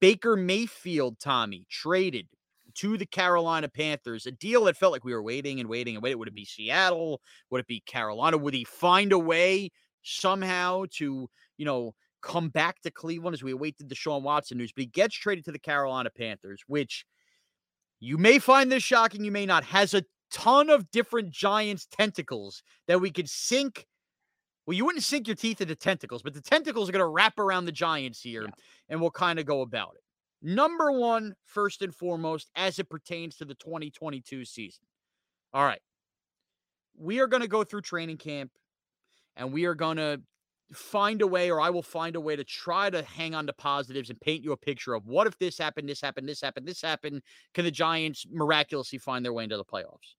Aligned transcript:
Baker 0.00 0.36
Mayfield, 0.36 1.18
Tommy, 1.20 1.66
traded 1.70 2.28
to 2.74 2.98
the 2.98 3.06
Carolina 3.06 3.68
Panthers, 3.68 4.26
a 4.26 4.30
deal 4.30 4.64
that 4.64 4.76
felt 4.76 4.92
like 4.92 5.04
we 5.04 5.14
were 5.14 5.22
waiting 5.22 5.60
and 5.60 5.68
waiting 5.68 5.96
and 5.96 6.02
waiting. 6.02 6.18
Would 6.18 6.28
it 6.28 6.34
be 6.34 6.44
Seattle? 6.44 7.20
Would 7.50 7.60
it 7.60 7.66
be 7.66 7.80
Carolina? 7.80 8.36
Would 8.36 8.54
he 8.54 8.64
find 8.64 9.12
a 9.12 9.18
way 9.18 9.70
somehow 10.02 10.84
to, 10.96 11.28
you 11.56 11.64
know, 11.64 11.94
come 12.22 12.48
back 12.48 12.80
to 12.82 12.90
Cleveland 12.90 13.34
as 13.34 13.42
we 13.42 13.52
awaited 13.52 13.88
the 13.88 13.94
Deshaun 13.94 14.22
Watson 14.22 14.58
news? 14.58 14.72
But 14.72 14.82
he 14.82 14.86
gets 14.86 15.14
traded 15.14 15.44
to 15.46 15.52
the 15.52 15.58
Carolina 15.58 16.10
Panthers, 16.10 16.62
which 16.66 17.06
you 17.98 18.18
may 18.18 18.38
find 18.38 18.70
this 18.70 18.82
shocking, 18.82 19.24
you 19.24 19.32
may 19.32 19.46
not, 19.46 19.64
has 19.64 19.94
a 19.94 20.04
ton 20.30 20.68
of 20.68 20.90
different 20.90 21.30
Giants 21.30 21.86
tentacles 21.90 22.62
that 22.88 23.00
we 23.00 23.10
could 23.10 23.30
sink. 23.30 23.86
Well, 24.66 24.74
you 24.74 24.84
wouldn't 24.84 25.04
sink 25.04 25.28
your 25.28 25.36
teeth 25.36 25.60
into 25.60 25.76
tentacles, 25.76 26.22
but 26.22 26.34
the 26.34 26.40
tentacles 26.40 26.88
are 26.88 26.92
going 26.92 27.00
to 27.00 27.06
wrap 27.06 27.38
around 27.38 27.66
the 27.66 27.72
Giants 27.72 28.20
here, 28.20 28.42
yeah. 28.42 28.50
and 28.88 29.00
we'll 29.00 29.12
kind 29.12 29.38
of 29.38 29.46
go 29.46 29.60
about 29.60 29.94
it. 29.94 30.02
Number 30.42 30.92
one, 30.92 31.34
first 31.44 31.82
and 31.82 31.94
foremost, 31.94 32.50
as 32.56 32.78
it 32.78 32.90
pertains 32.90 33.36
to 33.36 33.44
the 33.44 33.54
2022 33.54 34.44
season. 34.44 34.84
All 35.54 35.64
right. 35.64 35.80
We 36.98 37.20
are 37.20 37.26
going 37.26 37.42
to 37.42 37.48
go 37.48 37.62
through 37.62 37.82
training 37.82 38.18
camp 38.18 38.50
and 39.36 39.52
we 39.52 39.66
are 39.66 39.74
going 39.74 39.98
to 39.98 40.20
find 40.72 41.22
a 41.22 41.26
way, 41.26 41.50
or 41.50 41.60
I 41.60 41.70
will 41.70 41.82
find 41.82 42.16
a 42.16 42.20
way 42.20 42.36
to 42.36 42.44
try 42.44 42.90
to 42.90 43.02
hang 43.02 43.34
on 43.34 43.46
to 43.46 43.52
positives 43.52 44.10
and 44.10 44.20
paint 44.20 44.42
you 44.42 44.52
a 44.52 44.56
picture 44.56 44.94
of 44.94 45.06
what 45.06 45.26
if 45.26 45.38
this 45.38 45.58
happened, 45.58 45.88
this 45.88 46.00
happened, 46.00 46.28
this 46.28 46.40
happened, 46.40 46.66
this 46.66 46.82
happened. 46.82 47.22
Can 47.54 47.64
the 47.64 47.70
Giants 47.70 48.26
miraculously 48.30 48.98
find 48.98 49.24
their 49.24 49.32
way 49.32 49.44
into 49.44 49.56
the 49.56 49.64
playoffs? 49.64 50.14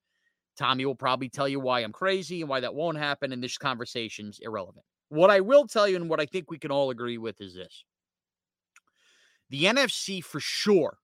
Tommy 0.57 0.85
will 0.85 0.95
probably 0.95 1.29
tell 1.29 1.47
you 1.47 1.59
why 1.59 1.81
I'm 1.81 1.91
crazy 1.91 2.41
and 2.41 2.49
why 2.49 2.59
that 2.59 2.73
won't 2.73 2.97
happen, 2.97 3.31
and 3.31 3.43
this 3.43 3.57
conversation's 3.57 4.39
irrelevant. 4.39 4.85
What 5.09 5.29
I 5.29 5.39
will 5.39 5.67
tell 5.67 5.87
you, 5.87 5.95
and 5.95 6.09
what 6.09 6.19
I 6.19 6.25
think 6.25 6.49
we 6.49 6.57
can 6.57 6.71
all 6.71 6.89
agree 6.89 7.17
with, 7.17 7.39
is 7.39 7.53
this 7.53 7.85
the 9.49 9.65
NFC 9.65 10.23
for 10.23 10.39
sure, 10.39 10.97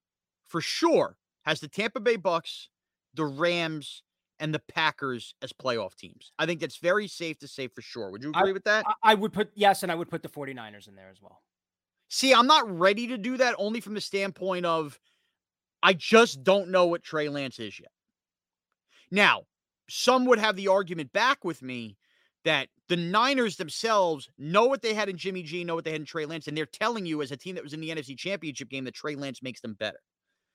for 0.48 0.60
sure, 0.60 1.18
has 1.44 1.60
the 1.60 1.68
Tampa 1.68 2.00
Bay 2.00 2.16
Bucks, 2.16 2.70
the 3.14 3.26
Rams, 3.26 4.04
and 4.40 4.54
the 4.54 4.60
Packers 4.60 5.36
as 5.42 5.54
playoff 5.54 5.96
teams. 5.96 6.34
I 6.38 6.46
think 6.46 6.60
that's 6.60 6.78
very 6.78 7.08
safe 7.08 7.40
to 7.40 7.48
say 7.48 7.68
for 7.68 7.82
sure. 7.82 8.12
Would 8.12 8.24
you 8.24 8.32
agree 8.32 8.50
I, 8.50 8.54
with 8.54 8.64
that? 8.66 8.86
I 9.04 9.14
would 9.14 9.32
put 9.32 9.52
yes, 9.54 9.84
and 9.84 9.92
I 9.92 9.96
would 9.96 10.10
put 10.10 10.24
the 10.24 10.30
49ers 10.30 10.88
in 10.88 10.96
there 10.96 11.10
as 11.10 11.22
well. 11.22 11.42
See, 12.10 12.34
I'm 12.34 12.48
not 12.48 12.70
ready 12.78 13.08
to 13.08 13.18
do 13.18 13.38
that 13.38 13.56
only 13.58 13.80
from 13.80 13.94
the 13.94 14.02
standpoint 14.02 14.66
of 14.66 15.00
I 15.82 15.94
just 15.94 16.44
don't 16.44 16.70
know 16.70 16.88
what 16.88 17.04
Trey 17.04 17.30
Lance 17.30 17.60
is 17.60 17.80
yet. 17.80 17.92
Now, 19.14 19.44
some 19.88 20.26
would 20.26 20.40
have 20.40 20.56
the 20.56 20.70
argument 20.70 21.14
back 21.14 21.46
with 21.46 21.62
me 21.62 21.98
that 22.46 22.68
the 22.90 22.98
Niners 22.98 23.58
themselves 23.58 24.28
know 24.40 24.66
what 24.66 24.82
they 24.82 24.96
had 24.96 25.08
in 25.08 25.18
Jimmy 25.18 25.44
G, 25.44 25.64
know 25.64 25.76
what 25.76 25.86
they 25.86 25.92
had 25.92 26.02
in 26.02 26.08
Trey 26.08 26.26
Lance, 26.26 26.48
and 26.48 26.58
they're 26.58 26.66
telling 26.66 27.06
you 27.06 27.22
as 27.22 27.32
a 27.32 27.38
team 27.38 27.54
that 27.54 27.64
was 27.64 27.74
in 27.74 27.80
the 27.80 27.90
NFC 27.90 28.18
Championship 28.18 28.70
game 28.70 28.86
that 28.86 28.96
Trey 28.96 29.14
Lance 29.16 29.44
makes 29.44 29.62
them 29.62 29.76
better. 29.76 30.00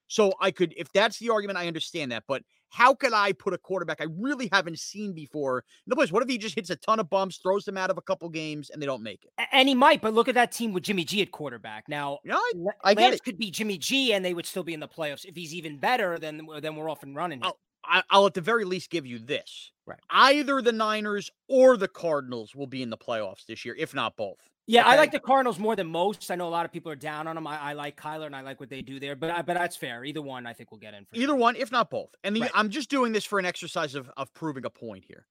So 0.09 0.33
I 0.41 0.51
could, 0.51 0.75
if 0.77 0.91
that's 0.93 1.21
the 1.21 1.31
argument, 1.31 1.57
I 1.57 1.69
understand 1.69 2.11
that. 2.11 2.25
But 2.27 2.43
how 2.71 2.95
could 2.95 3.13
I 3.13 3.33
put 3.33 3.55
a 3.55 3.59
quarterback 3.59 4.01
I 4.01 4.07
really 4.19 4.49
haven't 4.53 4.81
seen 4.81 5.13
before 5.15 5.59
in 5.59 5.91
the 5.91 5.97
place? 5.97 6.11
What 6.11 6.25
if 6.25 6.29
he 6.29 6.37
just 6.37 6.57
hits 6.57 6.71
a 6.71 6.77
ton 6.77 6.99
of 6.99 7.09
bumps, 7.09 7.39
throws 7.39 7.65
them 7.65 7.77
out 7.77 7.91
of 7.91 7.97
a 7.97 8.03
couple 8.03 8.29
games, 8.29 8.71
and 8.71 8.83
they 8.83 8.87
don't 8.87 9.03
make 9.03 9.25
it? 9.25 9.47
And 9.53 9.69
he 9.69 9.75
might, 9.75 10.03
but 10.03 10.15
look 10.15 10.27
at 10.27 10.35
that 10.35 10.51
team 10.51 10.73
with 10.73 10.83
Jimmy 10.83 11.05
G 11.05 11.23
at 11.23 11.31
quarterback. 11.31 11.89
Now, 11.89 12.19
I, 12.29 12.53
I 12.83 12.93
Lance 12.95 13.21
could 13.21 13.39
be 13.39 13.53
Jimmy 13.53 13.79
G, 13.79 14.15
and 14.15 14.25
they 14.25 14.35
would 14.35 14.47
still 14.47 14.65
be 14.65 14.75
in 14.75 14.81
the 14.81 14.89
playoffs. 14.89 15.25
If 15.25 15.37
he's 15.37 15.55
even 15.55 15.79
better, 15.79 16.19
then 16.19 16.47
then 16.61 16.75
we're 16.75 16.91
off 16.91 17.03
and 17.03 17.15
running. 17.15 17.41
Oh, 17.43 17.55
I, 17.89 18.19
will 18.19 18.27
at 18.27 18.35
the 18.35 18.41
very 18.41 18.65
least 18.65 18.91
give 18.91 19.07
you 19.07 19.19
this. 19.19 19.73
Right. 19.87 19.99
Either 20.11 20.61
the 20.61 20.73
Niners 20.73 21.31
or 21.49 21.77
the 21.77 21.89
Cardinals 21.89 22.55
will 22.55 22.67
be 22.67 22.83
in 22.83 22.91
the 22.91 22.97
playoffs 22.97 23.47
this 23.47 23.65
year, 23.65 23.75
if 23.79 23.95
not 23.95 24.17
both. 24.17 24.49
Yeah, 24.67 24.83
okay? 24.83 24.91
I 24.91 24.97
like 24.97 25.13
the 25.13 25.21
Cardinals 25.21 25.59
more 25.59 25.75
than 25.75 25.87
most. 25.87 26.31
I 26.31 26.35
know 26.35 26.47
a 26.47 26.51
lot 26.51 26.67
of 26.67 26.73
people 26.73 26.93
are 26.93 26.97
down 26.97 27.27
on 27.27 27.37
them. 27.37 27.47
I, 27.47 27.59
I 27.59 27.73
like 27.73 27.99
Kyler 27.99 28.27
and 28.27 28.37
I 28.37 28.43
like 28.43 28.61
what 28.61 28.69
they 28.69 28.83
do 28.83 29.01
there, 29.01 29.17
but 29.17 29.31
I, 29.31 29.41
but 29.41 29.55
that's 29.55 29.77
fair. 29.77 30.05
Either 30.05 30.21
one, 30.21 30.47
I 30.47 30.53
think 30.53 30.71
will 30.71 30.79
get 30.79 30.93
in. 30.93 31.07
Either 31.15 31.29
sure. 31.29 31.37
one, 31.37 31.57
if 31.57 31.73
not 31.73 31.89
both. 31.89 32.15
And 32.23 32.37
the, 32.37 32.43
right. 32.43 32.51
I'm 32.55 32.69
just 32.69 32.91
doing 32.91 33.13
this 33.13 33.25
for 33.25 33.39
an 33.39 33.47
exercise 33.47 33.95
of 33.95 34.11
of 34.19 34.33
proving 34.35 34.67
a 34.67 34.71
point 34.71 35.05
here. 35.07 35.27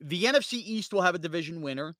The 0.00 0.24
NFC 0.24 0.54
East 0.54 0.92
will 0.92 1.02
have 1.02 1.14
a 1.14 1.20
division 1.20 1.62
winner 1.62 1.94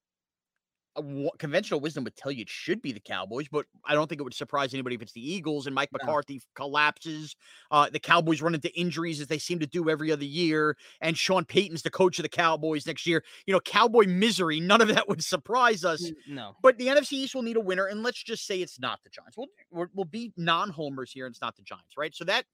conventional 1.38 1.80
wisdom 1.80 2.04
would 2.04 2.16
tell 2.16 2.32
you 2.32 2.42
it 2.42 2.48
should 2.48 2.82
be 2.82 2.92
the 2.92 3.00
Cowboys, 3.00 3.46
but 3.50 3.66
I 3.84 3.94
don't 3.94 4.08
think 4.08 4.20
it 4.20 4.24
would 4.24 4.34
surprise 4.34 4.74
anybody 4.74 4.96
if 4.96 5.02
it's 5.02 5.12
the 5.12 5.32
Eagles 5.32 5.66
and 5.66 5.74
Mike 5.74 5.90
McCarthy 5.92 6.34
no. 6.34 6.40
collapses. 6.54 7.36
Uh, 7.70 7.88
the 7.90 7.98
Cowboys 7.98 8.42
run 8.42 8.54
into 8.54 8.72
injuries 8.78 9.20
as 9.20 9.26
they 9.26 9.38
seem 9.38 9.58
to 9.60 9.66
do 9.66 9.88
every 9.88 10.10
other 10.12 10.24
year, 10.24 10.76
and 11.00 11.16
Sean 11.16 11.44
Payton's 11.44 11.82
the 11.82 11.90
coach 11.90 12.18
of 12.18 12.22
the 12.22 12.28
Cowboys 12.28 12.86
next 12.86 13.06
year. 13.06 13.22
You 13.46 13.54
know, 13.54 13.60
Cowboy 13.60 14.04
misery. 14.06 14.60
None 14.60 14.80
of 14.80 14.88
that 14.88 15.08
would 15.08 15.22
surprise 15.24 15.84
us. 15.84 16.10
No, 16.28 16.56
but 16.62 16.78
the 16.78 16.86
NFC 16.86 17.12
East 17.12 17.34
will 17.34 17.42
need 17.42 17.56
a 17.56 17.60
winner, 17.60 17.86
and 17.86 18.02
let's 18.02 18.22
just 18.22 18.46
say 18.46 18.60
it's 18.60 18.80
not 18.80 19.00
the 19.04 19.10
Giants. 19.10 19.36
We'll 19.36 19.88
we'll 19.94 20.04
be 20.04 20.32
non-homers 20.36 21.12
here, 21.12 21.26
and 21.26 21.32
it's 21.32 21.42
not 21.42 21.56
the 21.56 21.62
Giants, 21.62 21.96
right? 21.96 22.14
So 22.14 22.24
that 22.24 22.44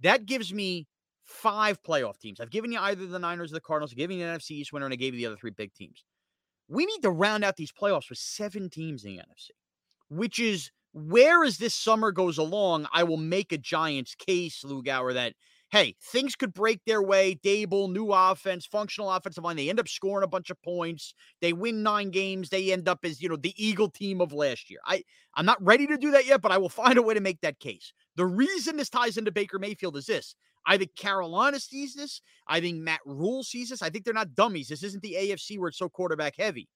that 0.00 0.26
gives 0.26 0.52
me 0.52 0.86
five 1.24 1.82
playoff 1.82 2.18
teams. 2.18 2.40
I've 2.40 2.50
given 2.50 2.72
you 2.72 2.78
either 2.78 3.06
the 3.06 3.18
Niners 3.18 3.52
or 3.52 3.54
the 3.54 3.60
Cardinals. 3.60 3.92
You 3.94 4.04
an 4.04 4.10
NFC 4.10 4.52
East 4.52 4.72
winner, 4.72 4.86
and 4.86 4.92
I 4.92 4.96
gave 4.96 5.14
you 5.14 5.18
the 5.18 5.26
other 5.26 5.36
three 5.36 5.50
big 5.50 5.74
teams 5.74 6.04
we 6.68 6.86
need 6.86 7.02
to 7.02 7.10
round 7.10 7.44
out 7.44 7.56
these 7.56 7.72
playoffs 7.72 8.08
with 8.08 8.18
seven 8.18 8.70
teams 8.70 9.04
in 9.04 9.12
the 9.12 9.18
NFC, 9.18 9.50
which 10.08 10.38
is 10.38 10.70
where 10.92 11.44
as 11.44 11.58
this 11.58 11.74
summer 11.74 12.12
goes 12.12 12.38
along, 12.38 12.86
I 12.92 13.04
will 13.04 13.16
make 13.16 13.52
a 13.52 13.58
Giants 13.58 14.14
case, 14.14 14.62
Lugauer, 14.64 15.14
that 15.14 15.34
hey, 15.70 15.94
things 16.02 16.34
could 16.34 16.54
break 16.54 16.80
their 16.86 17.02
way. 17.02 17.38
Daboll, 17.44 17.92
new 17.92 18.10
offense, 18.12 18.66
functional 18.66 19.10
offensive 19.10 19.44
line. 19.44 19.56
They 19.56 19.68
end 19.68 19.80
up 19.80 19.88
scoring 19.88 20.24
a 20.24 20.28
bunch 20.28 20.50
of 20.50 20.60
points. 20.62 21.14
They 21.40 21.52
win 21.52 21.82
nine 21.82 22.10
games. 22.10 22.48
They 22.48 22.72
end 22.72 22.88
up 22.88 23.00
as, 23.04 23.20
you 23.20 23.28
know, 23.28 23.36
the 23.36 23.54
Eagle 23.56 23.90
team 23.90 24.20
of 24.20 24.32
last 24.32 24.70
year. 24.70 24.80
I, 24.86 25.04
I'm 25.34 25.46
not 25.46 25.62
ready 25.62 25.86
to 25.86 25.98
do 25.98 26.10
that 26.12 26.26
yet, 26.26 26.40
but 26.40 26.52
I 26.52 26.58
will 26.58 26.68
find 26.70 26.96
a 26.96 27.02
way 27.02 27.14
to 27.14 27.20
make 27.20 27.40
that 27.42 27.60
case. 27.60 27.92
The 28.16 28.26
reason 28.26 28.76
this 28.76 28.88
ties 28.88 29.16
into 29.16 29.30
Baker 29.30 29.58
Mayfield 29.58 29.96
is 29.96 30.06
this. 30.06 30.34
I 30.68 30.76
think 30.76 30.94
Carolina 30.94 31.58
sees 31.58 31.94
this. 31.94 32.20
I 32.46 32.60
think 32.60 32.78
Matt 32.78 33.00
Rhule 33.06 33.42
sees 33.42 33.70
this. 33.70 33.80
I 33.80 33.88
think 33.88 34.04
they're 34.04 34.14
not 34.14 34.34
dummies. 34.34 34.68
This 34.68 34.82
isn't 34.82 35.02
the 35.02 35.16
AFC 35.18 35.58
where 35.58 35.68
it's 35.68 35.78
so 35.78 35.88
quarterback 35.88 36.34
heavy. 36.36 36.68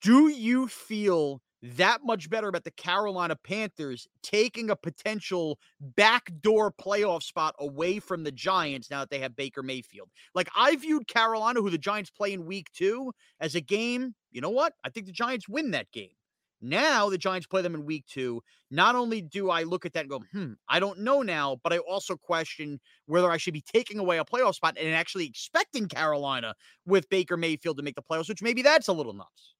Do 0.00 0.28
you 0.28 0.68
feel 0.68 1.42
that 1.62 2.04
much 2.04 2.30
better 2.30 2.48
about 2.48 2.62
the 2.62 2.70
Carolina 2.70 3.36
Panthers 3.42 4.06
taking 4.22 4.70
a 4.70 4.76
potential 4.76 5.58
backdoor 5.80 6.70
playoff 6.72 7.22
spot 7.22 7.54
away 7.58 7.98
from 7.98 8.22
the 8.22 8.30
Giants 8.30 8.88
now 8.88 9.00
that 9.00 9.10
they 9.10 9.18
have 9.18 9.34
Baker 9.34 9.62
Mayfield. 9.62 10.08
Like 10.34 10.48
I 10.54 10.76
viewed 10.76 11.08
Carolina, 11.08 11.60
who 11.60 11.70
the 11.70 11.78
Giants 11.78 12.10
play 12.10 12.32
in 12.32 12.46
week 12.46 12.68
two, 12.72 13.10
as 13.40 13.54
a 13.54 13.60
game. 13.60 14.14
You 14.30 14.40
know 14.40 14.50
what? 14.50 14.74
I 14.84 14.90
think 14.90 15.06
the 15.06 15.12
Giants 15.12 15.48
win 15.48 15.72
that 15.72 15.90
game. 15.92 16.10
Now 16.60 17.10
the 17.10 17.18
Giants 17.18 17.46
play 17.46 17.62
them 17.62 17.74
in 17.74 17.84
week 17.84 18.04
two. 18.06 18.42
Not 18.70 18.94
only 18.96 19.20
do 19.20 19.50
I 19.50 19.62
look 19.62 19.86
at 19.86 19.92
that 19.92 20.00
and 20.00 20.10
go, 20.10 20.22
hmm, 20.32 20.52
I 20.68 20.80
don't 20.80 21.00
know 21.00 21.22
now, 21.22 21.60
but 21.62 21.72
I 21.72 21.78
also 21.78 22.16
question 22.16 22.80
whether 23.06 23.30
I 23.30 23.36
should 23.36 23.54
be 23.54 23.62
taking 23.62 23.98
away 23.98 24.18
a 24.18 24.24
playoff 24.24 24.54
spot 24.54 24.76
and 24.80 24.94
actually 24.94 25.26
expecting 25.26 25.88
Carolina 25.88 26.54
with 26.86 27.08
Baker 27.08 27.36
Mayfield 27.36 27.76
to 27.76 27.82
make 27.82 27.94
the 27.94 28.02
playoffs, 28.02 28.28
which 28.28 28.42
maybe 28.42 28.62
that's 28.62 28.88
a 28.88 28.92
little 28.92 29.12
nuts. 29.12 29.54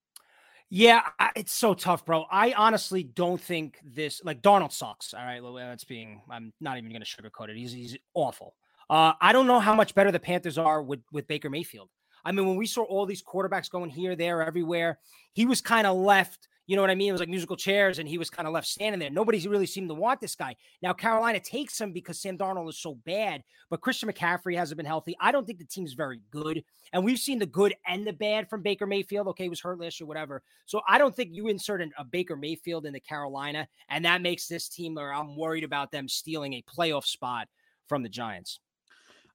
Yeah, 0.68 1.02
it's 1.36 1.52
so 1.52 1.74
tough, 1.74 2.04
bro. 2.04 2.24
I 2.30 2.52
honestly 2.52 3.04
don't 3.04 3.40
think 3.40 3.78
this 3.84 4.20
like 4.24 4.42
Darnold 4.42 4.72
sucks. 4.72 5.14
All 5.14 5.24
right, 5.24 5.40
that's 5.56 5.84
being. 5.84 6.22
I'm 6.28 6.52
not 6.60 6.76
even 6.76 6.90
going 6.90 7.02
to 7.02 7.06
sugarcoat 7.06 7.50
it. 7.50 7.56
He's 7.56 7.72
he's 7.72 7.96
awful. 8.14 8.56
Uh, 8.90 9.12
I 9.20 9.32
don't 9.32 9.46
know 9.46 9.60
how 9.60 9.74
much 9.74 9.94
better 9.94 10.10
the 10.10 10.18
Panthers 10.18 10.58
are 10.58 10.82
with 10.82 11.00
with 11.12 11.28
Baker 11.28 11.50
Mayfield. 11.50 11.88
I 12.24 12.32
mean, 12.32 12.48
when 12.48 12.56
we 12.56 12.66
saw 12.66 12.82
all 12.82 13.06
these 13.06 13.22
quarterbacks 13.22 13.70
going 13.70 13.90
here, 13.90 14.16
there, 14.16 14.42
everywhere, 14.42 14.98
he 15.34 15.46
was 15.46 15.60
kind 15.60 15.86
of 15.86 15.96
left 15.96 16.48
you 16.66 16.76
know 16.76 16.82
what 16.82 16.90
I 16.90 16.94
mean? 16.94 17.08
It 17.08 17.12
was 17.12 17.20
like 17.20 17.28
musical 17.28 17.56
chairs, 17.56 17.98
and 17.98 18.08
he 18.08 18.18
was 18.18 18.30
kind 18.30 18.46
of 18.46 18.54
left 18.54 18.66
standing 18.66 18.98
there. 18.98 19.10
Nobody's 19.10 19.46
really 19.46 19.66
seemed 19.66 19.88
to 19.88 19.94
want 19.94 20.20
this 20.20 20.34
guy. 20.34 20.56
Now 20.82 20.92
Carolina 20.92 21.40
takes 21.40 21.80
him 21.80 21.92
because 21.92 22.20
Sam 22.20 22.36
Darnold 22.36 22.68
is 22.68 22.78
so 22.78 22.94
bad, 23.06 23.42
but 23.70 23.80
Christian 23.80 24.10
McCaffrey 24.10 24.56
hasn't 24.56 24.76
been 24.76 24.86
healthy. 24.86 25.16
I 25.20 25.32
don't 25.32 25.46
think 25.46 25.58
the 25.58 25.64
team's 25.64 25.92
very 25.92 26.20
good, 26.30 26.64
and 26.92 27.04
we've 27.04 27.18
seen 27.18 27.38
the 27.38 27.46
good 27.46 27.74
and 27.86 28.06
the 28.06 28.12
bad 28.12 28.50
from 28.50 28.62
Baker 28.62 28.86
Mayfield. 28.86 29.28
Okay, 29.28 29.44
he 29.44 29.48
was 29.48 29.60
hurt 29.60 29.80
last 29.80 30.00
year, 30.00 30.06
whatever. 30.06 30.42
So 30.66 30.80
I 30.88 30.98
don't 30.98 31.14
think 31.14 31.30
you 31.32 31.48
insert 31.48 31.82
a 31.96 32.04
Baker 32.04 32.36
Mayfield 32.36 32.86
into 32.86 33.00
Carolina, 33.00 33.68
and 33.88 34.04
that 34.04 34.22
makes 34.22 34.48
this 34.48 34.68
team. 34.68 34.98
Or 34.98 35.12
I'm 35.12 35.36
worried 35.36 35.64
about 35.64 35.92
them 35.92 36.08
stealing 36.08 36.54
a 36.54 36.62
playoff 36.62 37.04
spot 37.04 37.48
from 37.86 38.02
the 38.02 38.08
Giants. 38.08 38.60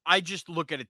I 0.05 0.19
just 0.19 0.49
look 0.49 0.71
at 0.71 0.81
it 0.81 0.87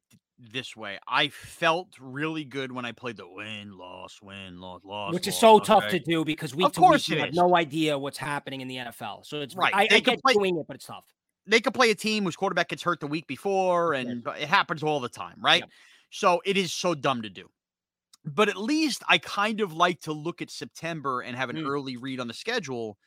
this 0.51 0.75
way. 0.75 0.99
I 1.07 1.29
felt 1.29 1.89
really 1.99 2.43
good 2.43 2.71
when 2.71 2.85
I 2.85 2.91
played 2.91 3.17
the 3.17 3.27
win, 3.27 3.77
loss, 3.77 4.19
win, 4.21 4.59
loss, 4.59 4.81
loss. 4.83 5.13
Which 5.13 5.27
is 5.27 5.37
so 5.37 5.59
tough 5.59 5.87
to 5.89 5.99
do 5.99 6.25
because 6.25 6.55
week 6.55 6.67
of 6.67 6.73
to 6.73 6.81
week 6.81 7.07
you 7.07 7.17
have 7.17 7.33
no 7.33 7.55
idea 7.55 7.97
what's 7.97 8.17
happening 8.17 8.61
in 8.61 8.67
the 8.67 8.77
NFL. 8.77 9.25
So 9.25 9.41
it's 9.41 9.55
right. 9.55 9.73
I, 9.73 9.87
they 9.87 9.97
I 9.97 9.99
get 9.99 10.21
play, 10.21 10.33
doing 10.33 10.57
it, 10.57 10.65
but 10.67 10.75
it's 10.75 10.85
tough. 10.85 11.05
They 11.47 11.59
could 11.59 11.73
play 11.73 11.91
a 11.91 11.95
team 11.95 12.23
whose 12.23 12.35
quarterback 12.35 12.69
gets 12.69 12.83
hurt 12.83 12.99
the 12.99 13.07
week 13.07 13.27
before, 13.27 13.93
and 13.93 14.25
it 14.39 14.47
happens 14.47 14.83
all 14.83 14.99
the 14.99 15.09
time, 15.09 15.37
right? 15.41 15.63
So 16.09 16.41
it 16.45 16.57
is 16.57 16.73
so 16.73 16.93
dumb 16.93 17.21
to 17.23 17.29
do. 17.29 17.49
But 18.23 18.49
at 18.49 18.57
least 18.57 19.03
I 19.07 19.17
kind 19.17 19.61
of 19.61 19.73
like 19.73 20.01
to 20.01 20.13
look 20.13 20.41
at 20.41 20.51
September 20.51 21.21
and 21.21 21.35
have 21.35 21.49
an 21.49 21.55
mm. 21.55 21.67
early 21.67 21.97
read 21.97 22.19
on 22.19 22.27
the 22.27 22.33
schedule. 22.33 22.97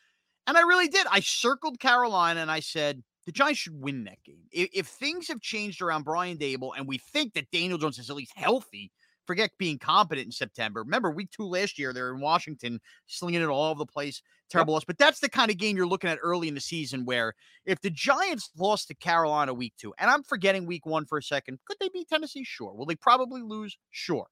And 0.46 0.56
I 0.56 0.62
really 0.62 0.88
did. 0.88 1.06
I 1.10 1.20
circled 1.20 1.78
Carolina 1.78 2.40
and 2.40 2.50
I 2.50 2.60
said, 2.60 3.02
the 3.26 3.32
Giants 3.32 3.60
should 3.60 3.80
win 3.80 4.04
that 4.04 4.22
game. 4.24 4.44
If, 4.50 4.68
if, 4.72 4.86
things 4.86 5.28
have 5.28 5.40
changed 5.40 5.80
around 5.80 6.04
Brian 6.04 6.36
Daboll 6.36 6.72
and 6.76 6.86
we 6.86 6.98
think 6.98 7.34
that 7.34 7.50
Daniel 7.50 7.78
Jones 7.78 7.98
is 7.98 8.10
at 8.10 8.16
least 8.16 8.32
healthy 8.36 8.90
forget 9.26 9.50
being 9.58 9.78
competent 9.78 10.26
in 10.26 10.32
September. 10.32 10.82
Remember, 10.82 11.10
week 11.10 11.30
two 11.30 11.44
last 11.44 11.78
year, 11.78 11.92
they're 11.92 12.14
in 12.14 12.20
Washington, 12.20 12.80
slinging 13.06 13.42
it 13.42 13.48
all 13.48 13.70
over 13.70 13.78
the 13.78 13.86
place. 13.86 14.22
Terrible 14.50 14.72
yep. 14.72 14.76
loss. 14.76 14.84
But 14.84 14.98
that's 14.98 15.20
the 15.20 15.28
kind 15.28 15.50
of 15.50 15.56
game 15.56 15.76
you're 15.76 15.86
looking 15.86 16.10
at 16.10 16.18
early 16.22 16.48
in 16.48 16.54
the 16.54 16.60
season 16.60 17.04
where 17.04 17.34
if 17.64 17.80
the 17.80 17.90
Giants 17.90 18.50
lost 18.56 18.88
to 18.88 18.94
Carolina 18.94 19.54
week 19.54 19.74
two, 19.78 19.94
and 19.98 20.10
I'm 20.10 20.22
forgetting 20.22 20.66
week 20.66 20.86
one 20.86 21.06
for 21.06 21.18
a 21.18 21.22
second, 21.22 21.58
could 21.66 21.78
they 21.80 21.88
beat 21.88 22.08
Tennessee? 22.08 22.44
Sure. 22.44 22.74
Will 22.74 22.86
they 22.86 22.96
probably 22.96 23.42
lose? 23.42 23.76
Sure. 23.90 24.26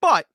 But 0.00 0.26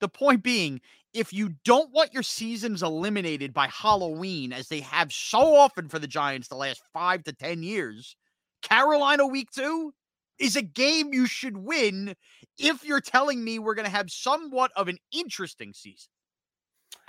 the 0.00 0.08
point 0.08 0.42
being, 0.42 0.80
if 1.14 1.32
you 1.32 1.54
don't 1.64 1.92
want 1.92 2.12
your 2.12 2.24
seasons 2.24 2.82
eliminated 2.82 3.54
by 3.54 3.68
Halloween, 3.68 4.52
as 4.52 4.68
they 4.68 4.80
have 4.80 5.12
so 5.12 5.54
often 5.54 5.88
for 5.88 6.00
the 6.00 6.08
Giants 6.08 6.48
the 6.48 6.56
last 6.56 6.82
five 6.92 7.22
to 7.24 7.32
10 7.32 7.62
years, 7.62 8.16
Carolina 8.62 9.26
week 9.26 9.48
two 9.54 9.94
is 10.38 10.56
a 10.56 10.62
game 10.62 11.14
you 11.14 11.26
should 11.26 11.56
win 11.56 12.14
if 12.58 12.84
you're 12.84 13.00
telling 13.00 13.44
me 13.44 13.60
we're 13.60 13.74
going 13.74 13.84
to 13.84 13.90
have 13.90 14.10
somewhat 14.10 14.72
of 14.74 14.88
an 14.88 14.98
interesting 15.12 15.72
season. 15.72 16.10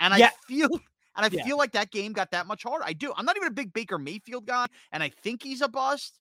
And 0.00 0.14
I 0.14 0.30
feel. 0.48 0.70
And 1.18 1.24
I 1.24 1.30
yeah. 1.34 1.46
feel 1.46 1.56
like 1.56 1.72
that 1.72 1.90
game 1.90 2.12
got 2.12 2.30
that 2.32 2.46
much 2.46 2.62
harder. 2.62 2.84
I 2.84 2.92
do. 2.92 3.10
I'm 3.16 3.24
not 3.24 3.38
even 3.38 3.48
a 3.48 3.50
big 3.50 3.72
Baker 3.72 3.98
Mayfield 3.98 4.44
guy, 4.44 4.66
and 4.92 5.02
I 5.02 5.08
think 5.22 5.42
he's 5.42 5.62
a 5.62 5.68
bust. 5.68 6.18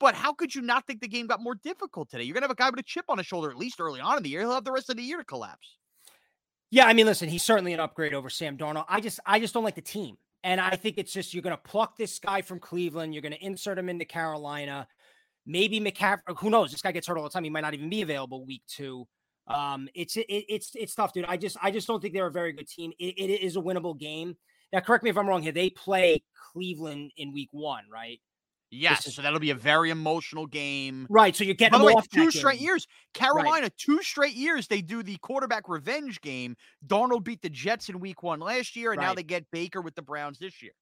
But 0.00 0.14
how 0.14 0.32
could 0.32 0.54
you 0.54 0.62
not 0.62 0.86
think 0.86 1.02
the 1.02 1.06
game 1.06 1.26
got 1.26 1.42
more 1.42 1.54
difficult 1.54 2.08
today? 2.08 2.22
You're 2.22 2.32
gonna 2.32 2.44
have 2.44 2.50
a 2.50 2.54
guy 2.54 2.70
with 2.70 2.80
a 2.80 2.82
chip 2.82 3.04
on 3.10 3.18
his 3.18 3.26
shoulder 3.26 3.50
at 3.50 3.58
least 3.58 3.78
early 3.78 4.00
on 4.00 4.16
in 4.16 4.22
the 4.22 4.30
year. 4.30 4.40
He'll 4.40 4.54
have 4.54 4.64
the 4.64 4.72
rest 4.72 4.88
of 4.88 4.96
the 4.96 5.02
year 5.02 5.18
to 5.18 5.24
collapse. 5.24 5.76
Yeah, 6.72 6.86
I 6.86 6.94
mean, 6.94 7.04
listen, 7.04 7.28
he's 7.28 7.42
certainly 7.42 7.74
an 7.74 7.80
upgrade 7.80 8.14
over 8.14 8.30
Sam 8.30 8.56
Darnold. 8.56 8.86
I 8.88 9.00
just, 9.02 9.20
I 9.26 9.38
just 9.38 9.52
don't 9.52 9.62
like 9.62 9.74
the 9.74 9.82
team, 9.82 10.16
and 10.42 10.58
I 10.58 10.74
think 10.74 10.96
it's 10.96 11.12
just 11.12 11.34
you're 11.34 11.42
gonna 11.42 11.58
pluck 11.58 11.98
this 11.98 12.18
guy 12.18 12.40
from 12.40 12.58
Cleveland, 12.60 13.12
you're 13.12 13.22
gonna 13.22 13.36
insert 13.42 13.78
him 13.78 13.90
into 13.90 14.06
Carolina. 14.06 14.88
Maybe 15.44 15.80
McCaffrey. 15.80 16.20
Who 16.38 16.48
knows? 16.48 16.72
This 16.72 16.80
guy 16.80 16.92
gets 16.92 17.06
hurt 17.06 17.18
all 17.18 17.24
the 17.24 17.30
time. 17.30 17.44
He 17.44 17.50
might 17.50 17.60
not 17.60 17.74
even 17.74 17.90
be 17.90 18.00
available 18.00 18.46
week 18.46 18.62
two. 18.66 19.06
Um, 19.48 19.86
it's 19.94 20.16
it, 20.16 20.24
it's 20.28 20.70
it's 20.74 20.94
tough, 20.94 21.12
dude. 21.12 21.26
I 21.26 21.36
just 21.36 21.58
I 21.62 21.70
just 21.70 21.86
don't 21.86 22.00
think 22.00 22.14
they're 22.14 22.28
a 22.28 22.32
very 22.32 22.52
good 22.54 22.68
team. 22.68 22.92
It, 22.98 23.18
it 23.18 23.44
is 23.44 23.56
a 23.56 23.60
winnable 23.60 23.98
game. 23.98 24.36
Now, 24.72 24.80
correct 24.80 25.04
me 25.04 25.10
if 25.10 25.18
I'm 25.18 25.28
wrong 25.28 25.42
here. 25.42 25.52
They 25.52 25.68
play 25.68 26.22
Cleveland 26.52 27.12
in 27.18 27.34
week 27.34 27.50
one, 27.52 27.84
right? 27.92 28.18
Yes, 28.72 29.06
is, 29.06 29.14
so 29.14 29.22
that'll 29.22 29.38
be 29.38 29.50
a 29.50 29.54
very 29.54 29.90
emotional 29.90 30.46
game. 30.46 31.06
Right. 31.10 31.36
So 31.36 31.44
you're 31.44 31.54
getting 31.54 31.78
By 31.78 31.84
way, 31.84 31.94
two 32.10 32.30
straight 32.30 32.58
game. 32.58 32.68
years. 32.68 32.86
Carolina, 33.12 33.62
right. 33.64 33.76
two 33.76 34.02
straight 34.02 34.34
years, 34.34 34.66
they 34.66 34.80
do 34.80 35.02
the 35.02 35.18
quarterback 35.18 35.68
revenge 35.68 36.20
game. 36.22 36.56
Darnold 36.86 37.22
beat 37.22 37.42
the 37.42 37.50
Jets 37.50 37.90
in 37.90 38.00
week 38.00 38.22
one 38.22 38.40
last 38.40 38.74
year, 38.74 38.92
and 38.92 38.98
right. 38.98 39.08
now 39.08 39.14
they 39.14 39.22
get 39.22 39.50
Baker 39.50 39.82
with 39.82 39.94
the 39.94 40.02
Browns 40.02 40.38
this 40.38 40.62
year. 40.62 40.72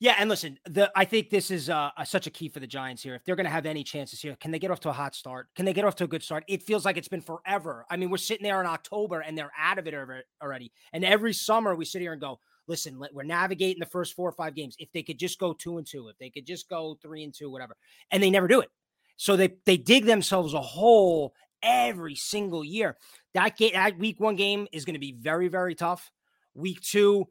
Yeah, 0.00 0.14
and 0.16 0.30
listen, 0.30 0.60
the 0.64 0.92
I 0.94 1.04
think 1.04 1.28
this 1.28 1.50
is 1.50 1.68
uh, 1.68 1.90
such 2.04 2.28
a 2.28 2.30
key 2.30 2.48
for 2.48 2.60
the 2.60 2.68
Giants 2.68 3.02
here. 3.02 3.16
If 3.16 3.24
they're 3.24 3.34
going 3.34 3.46
to 3.46 3.50
have 3.50 3.66
any 3.66 3.82
chances 3.82 4.20
here, 4.20 4.36
can 4.36 4.52
they 4.52 4.60
get 4.60 4.70
off 4.70 4.78
to 4.80 4.90
a 4.90 4.92
hot 4.92 5.16
start? 5.16 5.48
Can 5.56 5.64
they 5.64 5.72
get 5.72 5.84
off 5.84 5.96
to 5.96 6.04
a 6.04 6.06
good 6.08 6.22
start? 6.22 6.44
It 6.46 6.62
feels 6.62 6.84
like 6.84 6.96
it's 6.96 7.08
been 7.08 7.20
forever. 7.20 7.84
I 7.90 7.96
mean, 7.96 8.08
we're 8.08 8.18
sitting 8.18 8.44
there 8.44 8.60
in 8.60 8.66
October 8.66 9.20
and 9.20 9.36
they're 9.36 9.50
out 9.58 9.78
of 9.78 9.88
it 9.88 9.94
already. 10.40 10.70
And 10.92 11.04
every 11.04 11.32
summer 11.32 11.74
we 11.74 11.84
sit 11.84 12.00
here 12.00 12.12
and 12.12 12.20
go, 12.20 12.38
listen, 12.68 13.02
we're 13.12 13.24
navigating 13.24 13.80
the 13.80 13.86
first 13.86 14.14
four 14.14 14.28
or 14.28 14.32
five 14.32 14.54
games. 14.54 14.76
If 14.78 14.92
they 14.92 15.02
could 15.02 15.18
just 15.18 15.38
go 15.38 15.52
two 15.52 15.78
and 15.78 15.86
two, 15.86 16.08
if 16.08 16.18
they 16.18 16.30
could 16.30 16.46
just 16.46 16.68
go 16.68 16.96
three 17.02 17.24
and 17.24 17.34
two, 17.34 17.50
whatever, 17.50 17.76
and 18.10 18.22
they 18.22 18.30
never 18.30 18.46
do 18.46 18.60
it. 18.60 18.70
So 19.16 19.36
they 19.36 19.54
they 19.64 19.76
dig 19.76 20.04
themselves 20.04 20.54
a 20.54 20.60
hole 20.60 21.34
every 21.62 22.14
single 22.14 22.64
year. 22.64 22.96
That 23.34 23.56
game, 23.56 23.72
that 23.72 23.98
week 23.98 24.20
one 24.20 24.36
game 24.36 24.68
is 24.72 24.84
going 24.84 24.94
to 24.94 25.00
be 25.00 25.12
very 25.12 25.48
very 25.48 25.74
tough. 25.74 26.10
Week 26.54 26.80
two, 26.80 27.26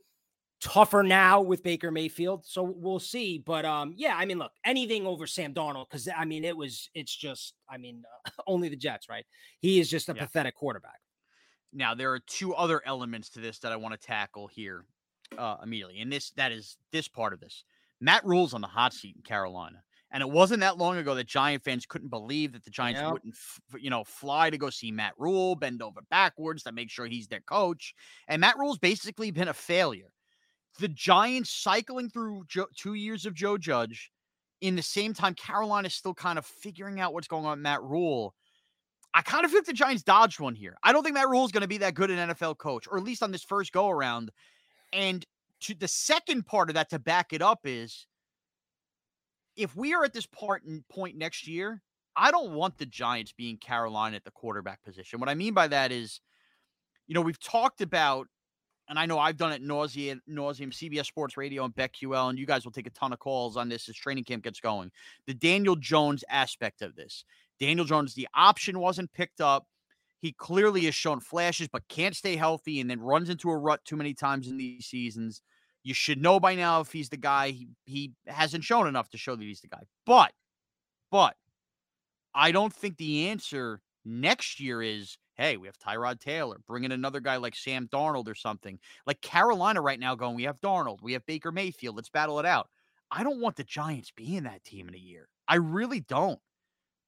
tougher 0.59 1.03
now 1.03 1.41
with 1.41 1.63
Baker 1.63 1.91
Mayfield. 1.91 2.45
So 2.45 2.63
we'll 2.63 2.99
see. 2.99 3.37
But 3.37 3.65
um, 3.65 3.93
yeah, 3.95 4.15
I 4.17 4.25
mean, 4.25 4.39
look, 4.39 4.51
anything 4.65 5.05
over 5.05 5.27
Sam 5.27 5.53
Darnold 5.53 5.89
because 5.89 6.09
I 6.15 6.25
mean, 6.25 6.43
it 6.43 6.57
was 6.57 6.89
it's 6.93 7.15
just 7.15 7.53
I 7.69 7.77
mean, 7.77 8.03
uh, 8.25 8.29
only 8.47 8.69
the 8.69 8.75
Jets, 8.75 9.07
right? 9.07 9.25
He 9.59 9.79
is 9.79 9.89
just 9.89 10.09
a 10.09 10.13
yeah. 10.13 10.23
pathetic 10.23 10.55
quarterback. 10.55 10.99
Now 11.73 11.93
there 11.93 12.11
are 12.13 12.19
two 12.19 12.55
other 12.55 12.81
elements 12.85 13.29
to 13.31 13.39
this 13.39 13.59
that 13.59 13.71
I 13.71 13.75
want 13.75 13.99
to 13.99 14.07
tackle 14.07 14.47
here 14.47 14.85
uh, 15.37 15.57
immediately. 15.63 15.99
And 15.99 16.11
this 16.11 16.31
that 16.31 16.51
is 16.51 16.77
this 16.91 17.07
part 17.07 17.33
of 17.33 17.39
this. 17.39 17.63
Matt 17.99 18.25
Rhule's 18.25 18.53
on 18.53 18.61
the 18.61 18.67
hot 18.67 18.93
seat 18.93 19.15
in 19.15 19.23
Carolina. 19.23 19.81
And 20.11 20.21
it 20.21 20.29
wasn't 20.29 20.61
that 20.61 20.77
long 20.77 20.97
ago 20.97 21.15
that 21.15 21.27
Giant 21.27 21.63
fans 21.63 21.85
couldn't 21.85 22.09
believe 22.09 22.53
that 22.53 22.63
the 22.63 22.71
Giants 22.71 23.01
yep. 23.01 23.11
wouldn't, 23.11 23.33
f- 23.33 23.81
you 23.81 23.89
know, 23.89 24.05
fly 24.05 24.49
to 24.49 24.57
go 24.57 24.69
see 24.69 24.91
Matt 24.91 25.13
Rhule, 25.17 25.55
bend 25.55 25.81
over 25.81 25.99
backwards 26.09 26.63
to 26.63 26.71
make 26.71 26.89
sure 26.89 27.07
he's 27.07 27.27
their 27.27 27.41
coach. 27.41 27.93
And 28.27 28.39
Matt 28.39 28.57
Rhule's 28.57 28.77
basically 28.77 29.31
been 29.31 29.49
a 29.49 29.53
failure. 29.53 30.13
The 30.79 30.87
Giants 30.87 31.49
cycling 31.49 32.09
through 32.09 32.45
jo- 32.47 32.67
two 32.75 32.93
years 32.93 33.25
of 33.25 33.33
Joe 33.33 33.57
Judge. 33.57 34.11
In 34.61 34.75
the 34.75 34.81
same 34.81 35.13
time, 35.13 35.35
Carolina's 35.35 35.93
still 35.93 36.13
kind 36.13 36.39
of 36.39 36.45
figuring 36.45 36.99
out 36.99 37.13
what's 37.13 37.27
going 37.27 37.45
on 37.45 37.57
with 37.57 37.59
Matt 37.59 37.83
Rhule. 37.83 38.33
I 39.13 39.21
kind 39.21 39.45
of 39.45 39.51
feel 39.51 39.59
like 39.59 39.67
the 39.67 39.73
Giants 39.73 40.03
dodged 40.03 40.39
one 40.39 40.55
here. 40.55 40.77
I 40.83 40.93
don't 40.93 41.03
think 41.03 41.15
Matt 41.15 41.29
Rhule 41.29 41.45
is 41.45 41.51
going 41.51 41.61
to 41.61 41.67
be 41.67 41.79
that 41.79 41.95
good 41.95 42.09
an 42.09 42.29
NFL 42.29 42.57
coach, 42.57 42.87
or 42.89 42.97
at 42.97 43.03
least 43.03 43.23
on 43.23 43.31
this 43.31 43.43
first 43.43 43.71
go 43.71 43.89
around. 43.89 44.31
And 44.93 45.25
to 45.61 45.73
the 45.73 45.87
second 45.87 46.45
part 46.45 46.69
of 46.69 46.75
that 46.75 46.89
to 46.91 46.99
back 46.99 47.33
it 47.33 47.41
up 47.41 47.61
is 47.65 48.07
if 49.55 49.75
we 49.75 49.93
are 49.93 50.03
at 50.03 50.13
this 50.13 50.27
part 50.27 50.63
in 50.63 50.83
point 50.89 51.17
next 51.17 51.47
year, 51.47 51.81
I 52.15 52.31
don't 52.31 52.53
want 52.53 52.77
the 52.77 52.85
Giants 52.85 53.31
being 53.31 53.57
Carolina 53.57 54.15
at 54.15 54.23
the 54.23 54.31
quarterback 54.31 54.83
position. 54.83 55.19
What 55.19 55.29
I 55.29 55.35
mean 55.35 55.53
by 55.53 55.67
that 55.67 55.91
is, 55.91 56.21
you 57.07 57.13
know, 57.13 57.21
we've 57.21 57.39
talked 57.39 57.81
about, 57.81 58.27
and 58.89 58.97
I 58.97 59.05
know 59.05 59.19
I've 59.19 59.37
done 59.37 59.51
it 59.51 59.63
nauseum, 59.63 60.19
nauseum, 60.29 60.71
CBS 60.71 61.05
Sports 61.05 61.37
Radio 61.37 61.65
and 61.65 61.75
BetQL, 61.75 62.29
and 62.29 62.39
you 62.39 62.45
guys 62.45 62.65
will 62.65 62.71
take 62.71 62.87
a 62.87 62.91
ton 62.91 63.13
of 63.13 63.19
calls 63.19 63.57
on 63.57 63.69
this 63.69 63.89
as 63.89 63.95
training 63.95 64.23
camp 64.23 64.43
gets 64.43 64.59
going. 64.59 64.91
The 65.25 65.33
Daniel 65.33 65.75
Jones 65.75 66.23
aspect 66.29 66.81
of 66.81 66.95
this. 66.95 67.23
Daniel 67.59 67.85
Jones, 67.85 68.13
the 68.13 68.27
option 68.33 68.79
wasn't 68.79 69.13
picked 69.13 69.41
up. 69.41 69.67
He 70.19 70.31
clearly 70.31 70.85
has 70.85 70.95
shown 70.95 71.19
flashes, 71.19 71.67
but 71.67 71.87
can't 71.87 72.15
stay 72.15 72.35
healthy 72.35 72.79
and 72.79 72.89
then 72.89 72.99
runs 72.99 73.29
into 73.29 73.49
a 73.49 73.57
rut 73.57 73.85
too 73.85 73.95
many 73.95 74.13
times 74.13 74.47
in 74.47 74.57
these 74.57 74.85
seasons. 74.85 75.41
You 75.83 75.93
should 75.93 76.21
know 76.21 76.39
by 76.39 76.55
now 76.55 76.81
if 76.81 76.91
he's 76.91 77.09
the 77.09 77.17
guy. 77.17 77.51
He, 77.51 77.67
he 77.85 78.13
hasn't 78.25 78.63
shown 78.63 78.87
enough 78.87 79.09
to 79.09 79.17
show 79.17 79.35
that 79.35 79.43
he's 79.43 79.61
the 79.61 79.67
guy. 79.67 79.83
But, 80.05 80.31
but 81.11 81.35
I 82.33 82.51
don't 82.51 82.73
think 82.73 82.97
the 82.97 83.29
answer 83.29 83.81
next 84.03 84.59
year 84.59 84.81
is, 84.81 85.17
hey, 85.35 85.57
we 85.57 85.67
have 85.67 85.77
Tyrod 85.77 86.19
Taylor, 86.19 86.57
bring 86.67 86.83
in 86.83 86.91
another 86.91 87.19
guy 87.19 87.37
like 87.37 87.55
Sam 87.55 87.87
Darnold 87.87 88.27
or 88.27 88.35
something. 88.35 88.79
Like 89.05 89.21
Carolina 89.21 89.81
right 89.81 89.99
now 89.99 90.15
going, 90.15 90.35
we 90.35 90.43
have 90.43 90.59
Darnold, 90.61 91.01
we 91.01 91.13
have 91.13 91.25
Baker 91.25 91.51
Mayfield, 91.51 91.95
let's 91.95 92.09
battle 92.09 92.39
it 92.39 92.45
out. 92.45 92.69
I 93.11 93.23
don't 93.23 93.39
want 93.39 93.55
the 93.55 93.63
Giants 93.63 94.11
being 94.15 94.43
that 94.43 94.63
team 94.63 94.87
in 94.87 94.95
a 94.95 94.99
year. 94.99 95.29
I 95.47 95.55
really 95.55 96.01
don't 96.01 96.39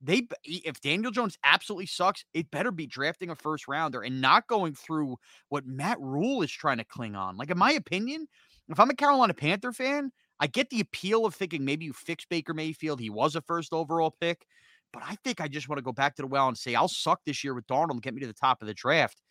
they 0.02 0.28
if 0.44 0.80
Daniel 0.82 1.12
Jones 1.12 1.38
absolutely 1.44 1.88
sucks, 1.88 2.24
it 2.34 2.52
better 2.52 2.72
be 2.72 2.88
drafting 2.88 3.30
a 3.30 3.36
first 3.36 3.68
rounder 3.68 4.02
and 4.02 4.22
not 4.22 4.48
going 4.48 4.74
through 4.74 5.18
what 5.50 5.66
Matt 5.66 6.00
Rhule 6.00 6.42
is 6.42 6.52
trying 6.52 6.78
to 6.78 6.86
cling 6.86 7.16
on. 7.16 7.38
Like 7.38 7.50
in 7.50 7.58
my 7.58 7.72
opinion, 7.72 8.28
if 8.70 8.80
I'm 8.80 8.90
a 8.90 8.96
Carolina 8.96 9.34
Panther 9.34 9.74
fan, 9.74 10.12
I 10.40 10.48
get 10.48 10.70
the 10.70 10.80
appeal 10.80 11.26
of 11.26 11.36
thinking 11.36 11.66
maybe 11.66 11.86
you 11.86 11.94
fix 11.94 12.26
Baker 12.26 12.54
Mayfield. 12.54 13.00
He 13.00 13.10
was 13.10 13.36
a 13.36 13.42
first 13.42 13.74
overall 13.74 14.16
pick, 14.22 14.46
but 14.94 15.04
I 15.06 15.16
think 15.24 15.42
I 15.42 15.48
just 15.48 15.68
want 15.68 15.80
to 15.80 15.84
go 15.84 15.92
back 15.92 16.16
to 16.16 16.22
the 16.22 16.28
well 16.28 16.48
and 16.48 16.58
say 16.58 16.76
I'll 16.76 16.88
suck 16.88 17.20
this 17.26 17.44
year 17.44 17.54
with 17.54 17.68
Darnold 17.68 17.92
and 17.92 18.02
get 18.02 18.14
me 18.14 18.22
to 18.22 18.28
the 18.28 18.34
top 18.34 18.62
of 18.62 18.68
the 18.68 18.74
draft. 18.74 19.22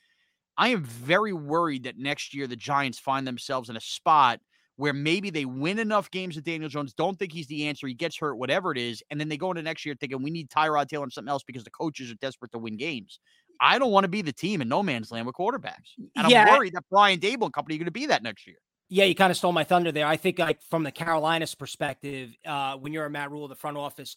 I 0.58 0.68
am 0.68 0.84
very 0.84 1.32
worried 1.32 1.84
that 1.84 1.98
next 1.98 2.34
year 2.34 2.46
the 2.46 2.56
Giants 2.56 2.98
find 2.98 3.26
themselves 3.26 3.70
in 3.70 3.76
a 3.76 3.80
spot 3.80 4.40
where 4.78 4.92
maybe 4.92 5.28
they 5.28 5.44
win 5.44 5.80
enough 5.80 6.08
games 6.12 6.36
with 6.36 6.44
Daniel 6.44 6.68
Jones, 6.68 6.94
don't 6.94 7.18
think 7.18 7.32
he's 7.32 7.48
the 7.48 7.66
answer, 7.66 7.88
he 7.88 7.94
gets 7.94 8.16
hurt, 8.16 8.36
whatever 8.36 8.70
it 8.70 8.78
is, 8.78 9.02
and 9.10 9.18
then 9.18 9.28
they 9.28 9.36
go 9.36 9.50
into 9.50 9.60
next 9.60 9.84
year 9.84 9.96
thinking 9.98 10.22
we 10.22 10.30
need 10.30 10.48
Tyrod 10.48 10.86
Taylor 10.86 11.02
and 11.02 11.12
something 11.12 11.28
else 11.28 11.42
because 11.42 11.64
the 11.64 11.70
coaches 11.70 12.12
are 12.12 12.14
desperate 12.14 12.52
to 12.52 12.58
win 12.58 12.76
games. 12.76 13.18
I 13.60 13.80
don't 13.80 13.90
want 13.90 14.04
to 14.04 14.08
be 14.08 14.22
the 14.22 14.32
team 14.32 14.62
in 14.62 14.68
no 14.68 14.84
man's 14.84 15.10
land 15.10 15.26
with 15.26 15.34
quarterbacks. 15.34 15.96
And 16.14 16.30
yeah. 16.30 16.44
I'm 16.44 16.56
worried 16.56 16.74
that 16.74 16.84
Brian 16.92 17.18
Daboll 17.18 17.46
and 17.46 17.52
company 17.52 17.74
are 17.74 17.78
going 17.78 17.86
to 17.86 17.90
be 17.90 18.06
that 18.06 18.22
next 18.22 18.46
year. 18.46 18.58
Yeah, 18.88 19.04
you 19.04 19.16
kind 19.16 19.32
of 19.32 19.36
stole 19.36 19.50
my 19.50 19.64
thunder 19.64 19.90
there. 19.90 20.06
I 20.06 20.16
think 20.16 20.38
like 20.38 20.62
from 20.70 20.84
the 20.84 20.92
Carolinas 20.92 21.56
perspective, 21.56 22.30
uh, 22.46 22.76
when 22.76 22.92
you're 22.92 23.04
a 23.04 23.10
Matt 23.10 23.32
Rhule, 23.32 23.48
the 23.48 23.56
front 23.56 23.76
office, 23.76 24.16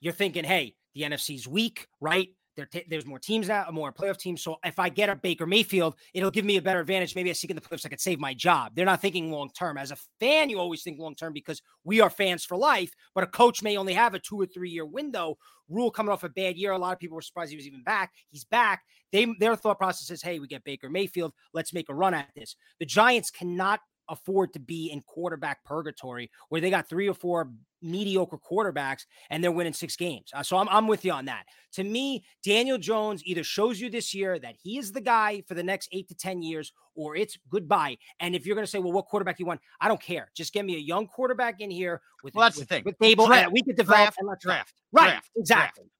you're 0.00 0.12
thinking, 0.12 0.42
hey, 0.42 0.74
the 0.94 1.02
NFC's 1.02 1.46
weak, 1.46 1.86
right? 2.00 2.30
T- 2.66 2.84
there's 2.88 3.06
more 3.06 3.18
teams 3.18 3.48
now, 3.48 3.66
more 3.70 3.92
playoff 3.92 4.18
teams. 4.18 4.42
So 4.42 4.56
if 4.64 4.78
I 4.78 4.88
get 4.88 5.08
a 5.08 5.16
Baker 5.16 5.46
Mayfield, 5.46 5.96
it'll 6.14 6.30
give 6.30 6.44
me 6.44 6.56
a 6.56 6.62
better 6.62 6.80
advantage. 6.80 7.14
Maybe 7.14 7.30
I 7.30 7.32
seek 7.32 7.50
in 7.50 7.56
the 7.56 7.62
playoffs, 7.62 7.86
I 7.86 7.88
could 7.88 8.00
save 8.00 8.18
my 8.18 8.34
job. 8.34 8.72
They're 8.74 8.84
not 8.84 9.00
thinking 9.00 9.30
long 9.30 9.50
term. 9.50 9.76
As 9.78 9.90
a 9.90 9.96
fan, 10.18 10.50
you 10.50 10.58
always 10.58 10.82
think 10.82 10.98
long 10.98 11.14
term 11.14 11.32
because 11.32 11.62
we 11.84 12.00
are 12.00 12.10
fans 12.10 12.44
for 12.44 12.56
life. 12.56 12.92
But 13.14 13.24
a 13.24 13.28
coach 13.28 13.62
may 13.62 13.76
only 13.76 13.94
have 13.94 14.14
a 14.14 14.18
two 14.18 14.40
or 14.40 14.46
three 14.46 14.70
year 14.70 14.86
window. 14.86 15.36
Rhule 15.68 15.90
coming 15.90 16.12
off 16.12 16.24
a 16.24 16.28
bad 16.28 16.56
year. 16.56 16.72
A 16.72 16.78
lot 16.78 16.92
of 16.92 16.98
people 16.98 17.14
were 17.14 17.22
surprised 17.22 17.50
he 17.50 17.56
was 17.56 17.66
even 17.66 17.84
back. 17.84 18.12
He's 18.30 18.44
back. 18.44 18.82
They 19.12 19.26
their 19.38 19.56
thought 19.56 19.78
process 19.78 20.10
is, 20.10 20.22
hey, 20.22 20.38
we 20.38 20.48
get 20.48 20.64
Baker 20.64 20.90
Mayfield. 20.90 21.32
Let's 21.54 21.72
make 21.72 21.88
a 21.88 21.94
run 21.94 22.14
at 22.14 22.28
this. 22.34 22.56
The 22.78 22.86
Giants 22.86 23.30
cannot 23.30 23.80
afford 24.10 24.52
to 24.52 24.58
be 24.58 24.90
in 24.90 25.00
quarterback 25.02 25.64
purgatory 25.64 26.30
where 26.48 26.60
they 26.60 26.68
got 26.68 26.88
three 26.88 27.08
or 27.08 27.14
four 27.14 27.50
mediocre 27.82 28.36
quarterbacks 28.38 29.06
and 29.30 29.42
they're 29.42 29.52
winning 29.52 29.72
six 29.72 29.96
games. 29.96 30.30
Uh, 30.34 30.42
so 30.42 30.58
I'm, 30.58 30.68
I'm 30.68 30.86
with 30.86 31.04
you 31.04 31.12
on 31.12 31.24
that. 31.26 31.44
To 31.74 31.84
me, 31.84 32.24
Daniel 32.44 32.76
Jones 32.76 33.22
either 33.24 33.42
shows 33.42 33.80
you 33.80 33.88
this 33.88 34.12
year 34.12 34.38
that 34.38 34.56
he 34.62 34.76
is 34.76 34.92
the 34.92 35.00
guy 35.00 35.42
for 35.48 35.54
the 35.54 35.62
next 35.62 35.88
eight 35.92 36.08
to 36.08 36.14
10 36.14 36.42
years 36.42 36.72
or 36.94 37.16
it's 37.16 37.38
goodbye. 37.48 37.96
And 38.18 38.34
if 38.34 38.44
you're 38.44 38.54
going 38.56 38.66
to 38.66 38.70
say, 38.70 38.78
well, 38.80 38.92
what 38.92 39.06
quarterback 39.06 39.38
do 39.38 39.42
you 39.42 39.46
want? 39.46 39.60
I 39.80 39.88
don't 39.88 40.02
care. 40.02 40.30
Just 40.36 40.52
get 40.52 40.64
me 40.66 40.76
a 40.76 40.80
young 40.80 41.06
quarterback 41.06 41.60
in 41.60 41.70
here 41.70 42.02
with, 42.22 42.34
well, 42.34 42.44
that's 42.44 42.58
with, 42.58 42.68
the 42.68 42.74
thing. 42.74 42.84
with 42.84 42.98
Daboll. 42.98 43.28
Draft, 43.28 43.52
we 43.52 43.62
could 43.62 43.76
develop 43.76 44.14
draft, 44.20 44.42
draft, 44.42 44.74
Right. 44.92 45.10
Draft, 45.10 45.30
exactly. 45.36 45.84
Draft. 45.84 45.90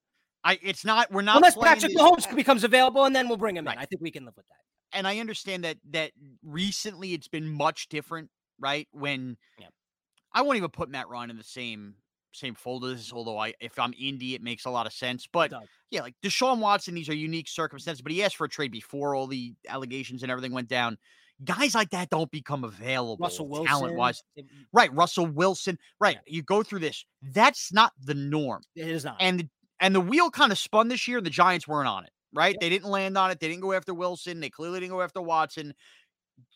I 0.42 0.58
it's 0.62 0.86
not 0.86 1.12
we're 1.12 1.20
not 1.20 1.36
unless 1.36 1.54
Patrick 1.54 1.94
Mahomes 1.94 2.34
becomes 2.34 2.64
available, 2.64 3.04
and 3.04 3.14
then 3.14 3.28
we'll 3.28 3.36
bring 3.36 3.56
him 3.56 3.66
Right. 3.66 3.76
in. 3.76 3.82
I 3.82 3.84
think 3.84 4.00
we 4.00 4.10
can 4.10 4.24
live 4.24 4.34
with 4.36 4.46
that. 4.48 4.69
And 4.92 5.06
I 5.06 5.18
understand 5.18 5.64
that 5.64 5.78
that 5.90 6.12
recently 6.42 7.14
it's 7.14 7.28
been 7.28 7.48
much 7.48 7.88
different, 7.88 8.30
right? 8.58 8.88
When 8.92 9.36
Yeah. 9.58 9.68
I 10.32 10.42
won't 10.42 10.56
even 10.56 10.70
put 10.70 10.88
Matt 10.88 11.08
Ryan 11.08 11.30
in 11.30 11.36
the 11.36 11.44
same 11.44 11.94
same 12.32 12.54
folder 12.54 12.92
as 12.92 12.98
this, 12.98 13.12
although 13.12 13.38
I 13.38 13.54
if 13.60 13.78
I'm 13.78 13.92
Indy, 13.98 14.34
it 14.34 14.42
makes 14.42 14.64
a 14.64 14.70
lot 14.70 14.86
of 14.86 14.92
sense. 14.92 15.26
But 15.30 15.52
yeah, 15.90 16.02
like 16.02 16.14
Deshaun 16.22 16.58
Watson, 16.60 16.94
these 16.94 17.08
are 17.08 17.14
unique 17.14 17.48
circumstances, 17.48 18.02
but 18.02 18.12
he 18.12 18.22
asked 18.22 18.36
for 18.36 18.44
a 18.44 18.48
trade 18.48 18.70
before 18.70 19.14
all 19.16 19.26
the 19.26 19.54
allegations 19.68 20.22
and 20.22 20.30
everything 20.30 20.52
went 20.52 20.68
down. 20.68 20.96
Guys 21.42 21.74
like 21.74 21.90
that 21.90 22.10
don't 22.10 22.30
become 22.30 22.64
available 22.64 23.16
Russell 23.18 23.48
Wilson, 23.48 23.66
talent 23.66 23.96
wise. 23.96 24.22
Right. 24.72 24.92
Russell 24.94 25.26
Wilson. 25.26 25.78
Right. 25.98 26.18
You 26.26 26.42
go 26.42 26.62
through 26.62 26.80
this. 26.80 27.04
That's 27.22 27.72
not 27.72 27.92
the 27.98 28.14
norm. 28.14 28.62
it 28.76 28.88
is 28.88 29.04
not. 29.04 29.16
And 29.20 29.48
and 29.80 29.94
the 29.94 30.00
wheel 30.00 30.30
kind 30.30 30.52
of 30.52 30.58
spun 30.58 30.88
this 30.88 31.08
year. 31.08 31.20
The 31.22 31.30
Giants 31.30 31.66
weren't 31.66 31.88
on 31.88 32.04
it, 32.04 32.10
right? 32.32 32.54
Yep. 32.54 32.60
They 32.60 32.68
didn't 32.68 32.90
land 32.90 33.18
on 33.18 33.30
it. 33.30 33.40
They 33.40 33.48
didn't 33.48 33.62
go 33.62 33.72
after 33.72 33.94
Wilson. 33.94 34.40
They 34.40 34.50
clearly 34.50 34.80
didn't 34.80 34.92
go 34.92 35.02
after 35.02 35.20
Watson. 35.20 35.74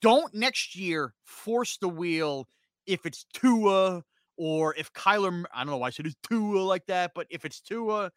Don't 0.00 0.32
next 0.34 0.76
year 0.76 1.14
force 1.24 1.78
the 1.78 1.88
wheel 1.88 2.48
if 2.86 3.06
it's 3.06 3.26
Tua 3.34 4.02
or 4.36 4.74
if 4.76 4.92
Kyler. 4.92 5.44
I 5.54 5.58
don't 5.58 5.70
know 5.70 5.78
why 5.78 5.88
I 5.88 5.90
said 5.90 6.06
it's 6.06 6.16
Tua 6.28 6.60
like 6.60 6.86
that, 6.86 7.12
but 7.14 7.26
if 7.30 7.44
it's 7.44 7.60
Tua, 7.60 8.10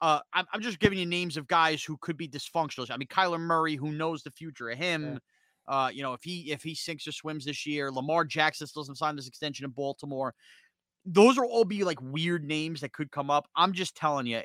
uh, 0.00 0.20
I'm, 0.32 0.46
I'm 0.52 0.60
just 0.60 0.78
giving 0.78 0.98
you 0.98 1.06
names 1.06 1.36
of 1.36 1.46
guys 1.46 1.82
who 1.82 1.96
could 2.00 2.16
be 2.16 2.28
dysfunctional. 2.28 2.90
I 2.90 2.96
mean, 2.96 3.08
Kyler 3.08 3.40
Murray, 3.40 3.76
who 3.76 3.92
knows 3.92 4.22
the 4.22 4.30
future 4.30 4.70
of 4.70 4.78
him. 4.78 5.18
Uh, 5.68 5.90
you 5.92 6.02
know, 6.02 6.14
if 6.14 6.22
he 6.22 6.50
if 6.50 6.62
he 6.62 6.74
sinks 6.74 7.06
or 7.06 7.12
swims 7.12 7.44
this 7.44 7.66
year, 7.66 7.92
Lamar 7.92 8.24
Jackson 8.24 8.66
still 8.66 8.82
doesn't 8.82 8.96
sign 8.96 9.14
this 9.14 9.28
extension 9.28 9.64
in 9.64 9.70
Baltimore. 9.70 10.34
Those 11.06 11.38
are 11.38 11.44
all 11.44 11.64
be 11.64 11.84
like 11.84 12.00
weird 12.00 12.44
names 12.44 12.80
that 12.80 12.92
could 12.92 13.10
come 13.10 13.30
up. 13.30 13.46
I'm 13.54 13.72
just 13.72 13.96
telling 13.96 14.26
you, 14.26 14.40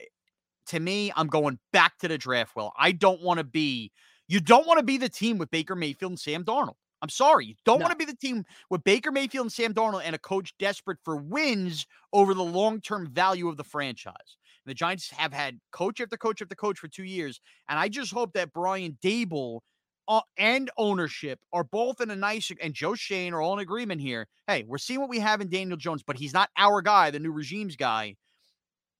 to 0.67 0.79
me, 0.79 1.11
I'm 1.15 1.27
going 1.27 1.59
back 1.73 1.97
to 1.99 2.07
the 2.07 2.17
draft. 2.17 2.55
Well, 2.55 2.73
I 2.77 2.91
don't 2.91 3.21
want 3.21 3.39
to 3.39 3.43
be. 3.43 3.91
You 4.27 4.39
don't 4.39 4.65
want 4.67 4.79
to 4.79 4.85
be 4.85 4.97
the 4.97 5.09
team 5.09 5.37
with 5.37 5.51
Baker 5.51 5.75
Mayfield 5.75 6.13
and 6.13 6.19
Sam 6.19 6.43
Darnold. 6.43 6.75
I'm 7.01 7.09
sorry, 7.09 7.45
you 7.45 7.55
don't 7.65 7.79
No. 7.79 7.83
want 7.83 7.91
to 7.91 7.97
be 7.97 8.11
the 8.11 8.17
team 8.17 8.45
with 8.71 8.83
Baker 8.83 9.11
Mayfield 9.11 9.45
and 9.45 9.51
Sam 9.53 9.73
Darnold 9.73 10.01
and 10.03 10.15
a 10.15 10.19
coach 10.19 10.55
desperate 10.57 10.97
for 11.03 11.17
wins 11.17 11.85
over 12.13 12.33
the 12.33 12.43
long 12.43 12.81
term 12.81 13.07
value 13.11 13.47
of 13.47 13.57
the 13.57 13.63
franchise. 13.63 14.37
The 14.65 14.73
Giants 14.73 15.11
have 15.11 15.31
had 15.31 15.59
coach 15.71 16.01
after 16.01 16.17
coach 16.17 16.41
after 16.41 16.55
coach 16.55 16.79
for 16.79 16.87
two 16.87 17.03
years, 17.03 17.39
and 17.69 17.77
I 17.77 17.87
just 17.89 18.11
hope 18.11 18.33
that 18.33 18.53
Brian 18.53 18.97
Daboll 19.03 19.59
uh, 20.07 20.21
and 20.37 20.71
ownership 20.77 21.39
are 21.53 21.63
both 21.63 22.01
in 22.01 22.09
a 22.09 22.15
nice 22.15 22.51
and 22.61 22.73
Joe 22.73 22.95
Schoen 22.95 23.33
are 23.33 23.41
all 23.41 23.53
in 23.53 23.59
agreement 23.59 24.01
here. 24.01 24.27
Hey, 24.47 24.63
we're 24.67 24.77
seeing 24.79 24.99
what 24.99 25.09
we 25.09 25.19
have 25.19 25.41
in 25.41 25.49
Daniel 25.49 25.77
Jones, 25.77 26.01
but 26.01 26.17
he's 26.17 26.33
not 26.33 26.49
our 26.57 26.81
guy, 26.81 27.11
the 27.11 27.19
new 27.19 27.31
regime's 27.31 27.75
guy. 27.75 28.15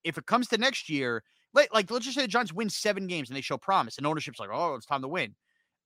If 0.04 0.18
it 0.20 0.28
comes 0.28 0.48
to 0.50 0.58
next 0.58 0.90
year, 0.90 1.24
like, 1.56 1.74
like 1.74 1.90
let's 1.90 2.06
just 2.06 2.16
say 2.16 2.22
the 2.22 2.28
Giants 2.28 2.54
win 2.54 2.70
seven 2.70 3.08
games 3.08 3.30
and 3.30 3.38
they 3.38 3.42
show 3.42 3.58
promise, 3.58 3.98
and 3.98 4.06
ownership's 4.06 4.40
like, 4.40 4.50
oh, 4.52 4.76
it's 4.76 4.86
time 4.86 5.02
to 5.02 5.08
win. 5.08 5.36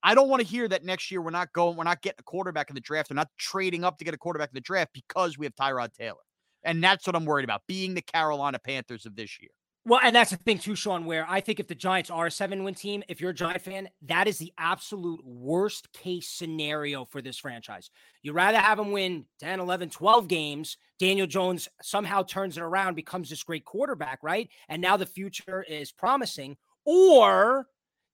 I 0.02 0.16
don't 0.16 0.30
want 0.30 0.42
to 0.42 0.48
hear 0.48 0.68
that 0.68 0.86
next 0.86 1.12
year 1.12 1.22
we're 1.22 1.30
not 1.30 1.52
going, 1.54 1.76
we're 1.76 1.84
not 1.84 2.02
getting 2.02 2.20
a 2.20 2.24
quarterback 2.24 2.70
in 2.70 2.76
the 2.76 2.82
draft. 2.82 3.10
We're 3.10 3.16
not 3.16 3.30
trading 3.38 3.84
up 3.84 3.98
to 3.98 4.06
get 4.06 4.14
a 4.14 4.18
quarterback 4.18 4.50
in 4.50 4.56
the 4.56 4.62
draft 4.62 4.92
because 4.94 5.38
we 5.38 5.46
have 5.46 5.56
Tyrod 5.56 5.94
Taylor. 5.94 6.22
And 6.64 6.84
that's 6.84 7.06
what 7.06 7.16
I'm 7.16 7.26
worried 7.26 7.44
about, 7.44 7.62
being 7.68 7.94
the 7.94 8.02
Carolina 8.02 8.60
Panthers 8.60 9.06
of 9.06 9.16
this 9.16 9.42
year. 9.42 9.52
Well, 9.90 10.02
and 10.04 10.16
that's 10.16 10.30
the 10.30 10.38
thing 10.38 10.60
too, 10.60 10.76
Sean, 10.76 11.06
where 11.06 11.26
I 11.28 11.42
think 11.42 11.60
if 11.60 11.68
the 11.68 11.74
Giants 11.74 12.12
are 12.12 12.28
a 12.28 12.32
seven 12.32 12.64
win 12.64 12.76
team, 12.76 13.02
if 13.08 13.20
you're 13.20 13.32
a 13.32 13.34
Giant 13.34 13.64
fan, 13.64 13.90
that 14.04 14.28
is 14.28 14.38
the 14.38 14.54
absolute 14.60 15.26
worst 15.26 15.92
case 15.94 16.30
scenario 16.30 17.06
for 17.06 17.24
this 17.24 17.40
franchise. 17.40 17.90
You'd 18.22 18.36
rather 18.36 18.60
have 18.60 18.78
them 18.78 18.92
win 18.92 19.26
10, 19.40 19.60
11, 19.60 19.90
12 19.90 20.28
games. 20.28 20.78
Daniel 21.00 21.26
Jones 21.26 21.68
somehow 21.82 22.22
turns 22.22 22.56
it 22.56 22.62
around, 22.62 22.94
becomes 22.94 23.32
this 23.32 23.42
great 23.42 23.66
quarterback, 23.66 24.20
right? 24.22 24.48
And 24.68 24.80
now 24.80 24.96
the 24.96 25.08
future 25.08 25.66
is 25.68 25.92
promising. 25.92 26.56
Or 26.86 27.66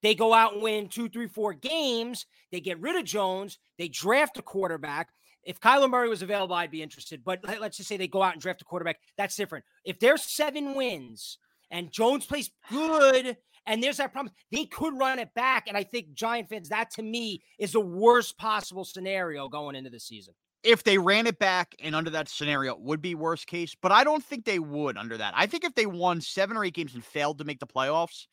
they 0.01 0.15
go 0.15 0.34
out 0.34 0.53
and 0.53 0.62
win 0.62 0.88
two, 0.88 1.10
three, 1.10 1.27
four 1.27 1.51
games. 1.51 2.25
They 2.53 2.62
get 2.62 2.79
rid 2.79 2.96
of 2.96 3.03
Jones. 3.03 3.58
They 3.77 3.89
draft 3.89 4.38
a 4.38 4.41
quarterback. 4.41 5.10
If 5.44 5.60
Kyler 5.60 5.89
Murray 5.89 6.08
was 6.08 6.22
available, 6.22 6.55
I'd 6.55 6.72
be 6.72 6.82
interested. 6.82 7.22
But 7.25 7.44
let- 7.46 7.60
let's 7.60 7.75
just 7.75 7.89
say 7.89 7.98
they 7.98 8.08
go 8.08 8.24
out 8.24 8.32
and 8.32 8.41
draft 8.41 8.62
a 8.62 8.65
quarterback. 8.65 9.01
That's 9.17 9.36
different. 9.36 9.65
If 9.84 10.00
they're 10.00 10.15
seven 10.17 10.74
wins 10.74 11.38
and 11.72 11.91
Jones 11.91 12.25
plays 12.25 12.51
good, 12.72 13.38
and 13.65 13.81
there's 13.84 13.98
that 13.98 14.13
problem, 14.13 14.34
they 14.51 14.65
could 14.65 14.98
run 14.98 15.19
it 15.19 15.34
back. 15.34 15.65
And 15.67 15.75
I 15.77 15.84
think 15.84 16.13
Giant 16.13 16.50
fans, 16.50 16.69
that 16.69 16.91
to 16.91 17.03
me 17.03 17.41
is 17.60 17.72
the 17.74 17.79
worst 17.81 18.38
possible 18.38 18.86
scenario 18.86 19.50
going 19.50 19.75
into 19.75 19.89
the 19.89 20.00
season. 20.00 20.34
if 20.63 20.84
they 20.84 20.98
ran 20.98 21.27
it 21.27 21.38
back 21.38 21.75
and 21.79 21.95
under 21.95 22.10
that 22.10 22.27
scenario 22.27 22.74
it 22.74 22.81
would 22.81 23.01
be 23.01 23.13
worst 23.15 23.45
case, 23.48 23.75
but 23.79 23.91
I 23.91 24.03
don't 24.03 24.24
think 24.24 24.45
they 24.45 24.60
would 24.60 24.98
under 24.98 25.17
that. 25.17 25.34
I 25.38 25.45
think 25.45 25.63
if 25.63 25.75
they 25.75 25.86
won 25.86 26.22
seven 26.22 26.57
or 26.57 26.65
eight 26.65 26.74
games 26.74 26.95
and 26.95 27.05
failed 27.05 27.38
to 27.38 27.43
make 27.43 27.60
the 27.60 27.67
playoffs, 27.67 28.25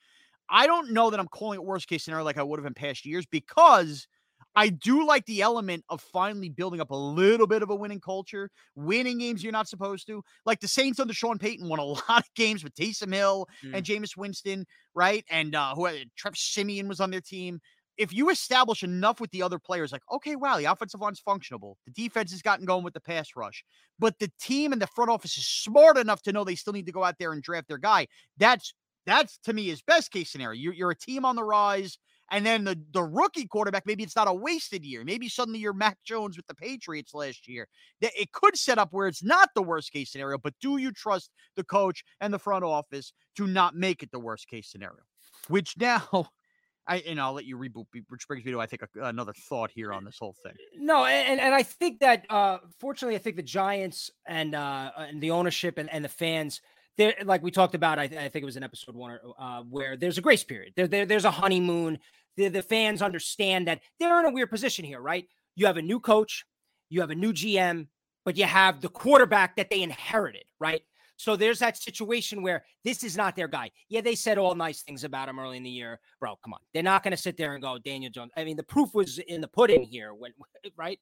I 0.49 0.67
don't 0.67 0.93
know 0.93 1.11
that 1.11 1.21
I'm 1.21 1.29
calling 1.29 1.59
it 1.59 1.65
worst 1.65 1.89
case 1.89 2.05
scenario 2.05 2.25
like 2.25 2.39
I 2.39 2.43
would 2.43 2.59
have 2.59 2.67
in 2.67 2.75
past 2.75 3.05
years 3.05 3.27
because 3.27 4.07
I 4.55 4.69
do 4.69 5.07
like 5.07 5.25
the 5.27 5.43
element 5.43 5.85
of 5.89 6.01
finally 6.01 6.49
building 6.49 6.81
up 6.81 6.91
a 6.91 6.97
little 6.97 7.47
bit 7.47 7.63
of 7.63 7.71
a 7.71 7.75
winning 7.75 8.01
culture, 8.01 8.51
winning 8.75 9.19
games 9.19 9.43
you're 9.43 9.53
not 9.53 9.69
supposed 9.69 10.07
to. 10.09 10.23
Like 10.45 10.61
the 10.61 10.69
Saints 10.69 11.01
under 11.01 11.15
Sean 11.15 11.39
Payton 11.39 11.69
won 11.69 11.79
a 11.79 11.85
lot 11.85 12.03
of 12.09 12.35
games 12.35 12.63
with 12.63 12.75
Taysom 12.75 13.15
Hill 13.15 13.47
and 13.73 13.85
Jameis 13.85 14.17
Winston, 14.17 14.67
right? 14.95 15.25
And 15.31 15.55
uh 15.55 15.75
who 15.75 15.87
had 15.87 16.09
Trev 16.17 16.37
Siemian 16.37 16.89
was 16.89 17.01
on 17.01 17.11
their 17.11 17.21
team 17.21 17.61
if 17.99 18.13
you 18.13 18.31
establish 18.31 18.83
enough 18.83 19.21
with 19.21 19.31
the 19.31 19.43
other 19.43 19.59
players, 19.59 19.93
like, 19.93 20.03
okay, 20.11 20.37
wow, 20.37 20.57
the 20.57 20.65
offensive 20.65 21.01
line's 21.01 21.21
functionable. 21.21 21.75
The 21.87 21.93
defense 21.93 22.31
has 22.33 22.43
gotten 22.43 22.65
going 22.65 22.85
with 22.85 22.95
the 22.95 23.01
pass 23.01 23.29
rush, 23.37 23.65
but 23.99 24.19
the 24.19 24.31
team 24.41 24.73
and 24.73 24.81
the 24.81 24.87
front 24.87 25.11
office 25.11 25.37
is 25.37 25.47
smart 25.47 25.99
enough 25.99 26.23
to 26.23 26.33
know 26.33 26.45
they 26.45 26.55
still 26.55 26.73
need 26.73 26.87
to 26.87 26.93
go 26.93 27.05
out 27.05 27.17
there 27.19 27.33
and 27.33 27.43
draft 27.43 27.69
their 27.69 27.79
guy. 27.79 28.07
That's 28.39 28.75
that's 29.05 29.39
to 29.45 29.53
me 29.53 29.69
is 29.69 29.83
best 29.83 30.11
case 30.11 30.31
scenario. 30.31 30.59
You're, 30.59 30.73
you're 30.75 30.91
a 30.91 30.97
team 30.97 31.25
on 31.25 31.37
the 31.37 31.45
rise, 31.45 31.99
and 32.33 32.45
then 32.45 32.65
the 32.65 32.81
the 32.93 33.03
rookie 33.03 33.47
quarterback, 33.47 33.85
maybe 33.87 34.03
it's 34.03 34.17
not 34.17 34.27
a 34.27 34.33
wasted 34.33 34.85
year. 34.85 35.05
Maybe 35.05 35.29
suddenly 35.29 35.61
you're 35.61 35.73
Mac 35.73 35.99
Jones 36.05 36.37
with 36.37 36.47
the 36.47 36.55
Patriots 36.55 37.15
last 37.15 37.47
year. 37.47 37.69
That 38.01 38.13
it 38.21 38.33
could 38.33 38.57
set 38.57 38.79
up 38.79 38.89
where 38.91 39.07
it's 39.07 39.23
not 39.23 39.51
the 39.55 39.63
worst 39.63 39.93
case 39.93 40.11
scenario, 40.11 40.39
but 40.39 40.55
do 40.61 40.79
you 40.79 40.91
trust 40.91 41.31
the 41.55 41.65
coach 41.65 42.03
and 42.21 42.35
the 42.35 42.39
front 42.39 42.65
office 42.65 43.13
to 43.37 43.47
not 43.47 43.77
make 43.77 44.03
it 44.03 44.11
the 44.11 44.19
worst 44.19 44.49
case 44.49 44.71
scenario? 44.71 45.03
Which 45.49 45.77
now 45.79 46.09
I 46.87 46.97
and 47.07 47.21
I'll 47.21 47.35
let 47.35 47.45
you 47.45 47.57
reboot, 47.57 47.87
which 48.09 48.27
brings 48.27 48.45
me 48.45 48.53
to 48.53 48.61
I 48.61 48.67
think 48.67 48.83
a, 48.83 49.05
another 49.05 49.33
thought 49.49 49.71
here 49.71 49.93
on 49.93 50.05
this 50.05 50.17
whole 50.19 50.35
thing. 50.43 50.55
No, 50.77 51.05
and 51.05 51.41
and 51.41 51.55
I 51.55 51.63
think 51.63 52.01
that 52.01 52.25
uh 52.31 52.59
fortunately, 52.81 53.17
I 53.17 53.19
think 53.19 53.37
the 53.37 53.43
Giants 53.43 54.11
and 54.27 54.55
uh 54.55 54.91
and 54.97 55.21
the 55.21 55.31
ownership 55.31 55.79
and, 55.79 55.91
and 55.91 56.05
the 56.05 56.09
fans, 56.09 56.61
they're 56.97 57.15
like 57.25 57.43
we 57.43 57.51
talked 57.51 57.75
about. 57.75 57.99
I, 57.99 58.05
I 58.05 58.29
think 58.29 58.37
it 58.37 58.45
was 58.45 58.57
in 58.57 58.63
episode 58.63 58.95
one, 58.95 59.19
uh, 59.39 59.63
where 59.63 59.97
there's 59.97 60.19
a 60.19 60.21
grace 60.23 60.45
period. 60.45 60.73
There, 60.77 60.89
there 60.89 61.07
there's 61.07 61.25
a 61.25 61.31
honeymoon. 61.31 61.99
The 62.37 62.49
the 62.49 62.63
fans 62.63 63.03
understand 63.03 63.67
that 63.69 63.81
they're 63.99 64.19
in 64.21 64.27
a 64.27 64.31
weird 64.33 64.51
position 64.51 64.85
here, 64.85 65.01
right? 65.01 65.27
You 65.57 65.67
have 65.67 65.77
a 65.77 65.83
new 65.83 66.01
coach, 66.01 66.45
you 66.89 67.01
have 67.01 67.11
a 67.11 67.15
new 67.15 67.33
GM, 67.33 67.89
but 68.25 68.37
you 68.37 68.45
have 68.45 68.81
the 68.81 68.89
quarterback 68.89 69.57
that 69.57 69.69
they 69.71 69.83
inherited, 69.83 70.45
right? 70.61 70.83
So 71.17 71.37
there's 71.37 71.59
that 71.61 71.77
situation 71.77 72.43
where 72.43 72.65
this 72.85 73.05
is 73.05 73.17
not 73.17 73.37
their 73.37 73.47
guy. 73.49 73.71
Yeah, 73.89 74.01
they 74.01 74.15
said 74.17 74.39
all 74.39 74.55
nice 74.57 74.83
things 74.83 75.05
about 75.05 75.29
him 75.29 75.39
early 75.39 75.57
in 75.59 75.63
the 75.63 75.71
year, 75.71 76.01
bro. 76.21 76.37
Come 76.43 76.55
on, 76.55 76.61
they're 76.75 76.83
not 76.83 77.03
going 77.05 77.13
to 77.13 77.17
sit 77.23 77.37
there 77.37 77.53
and 77.55 77.63
go 77.63 77.79
Daniel 77.79 78.11
Jones. 78.11 78.33
I 78.37 78.45
mean, 78.45 78.57
the 78.57 78.63
proof 78.65 78.93
was 78.95 79.19
in 79.19 79.41
the 79.41 79.47
pudding 79.49 79.83
here, 79.85 80.15
when 80.15 80.33
right. 80.77 80.99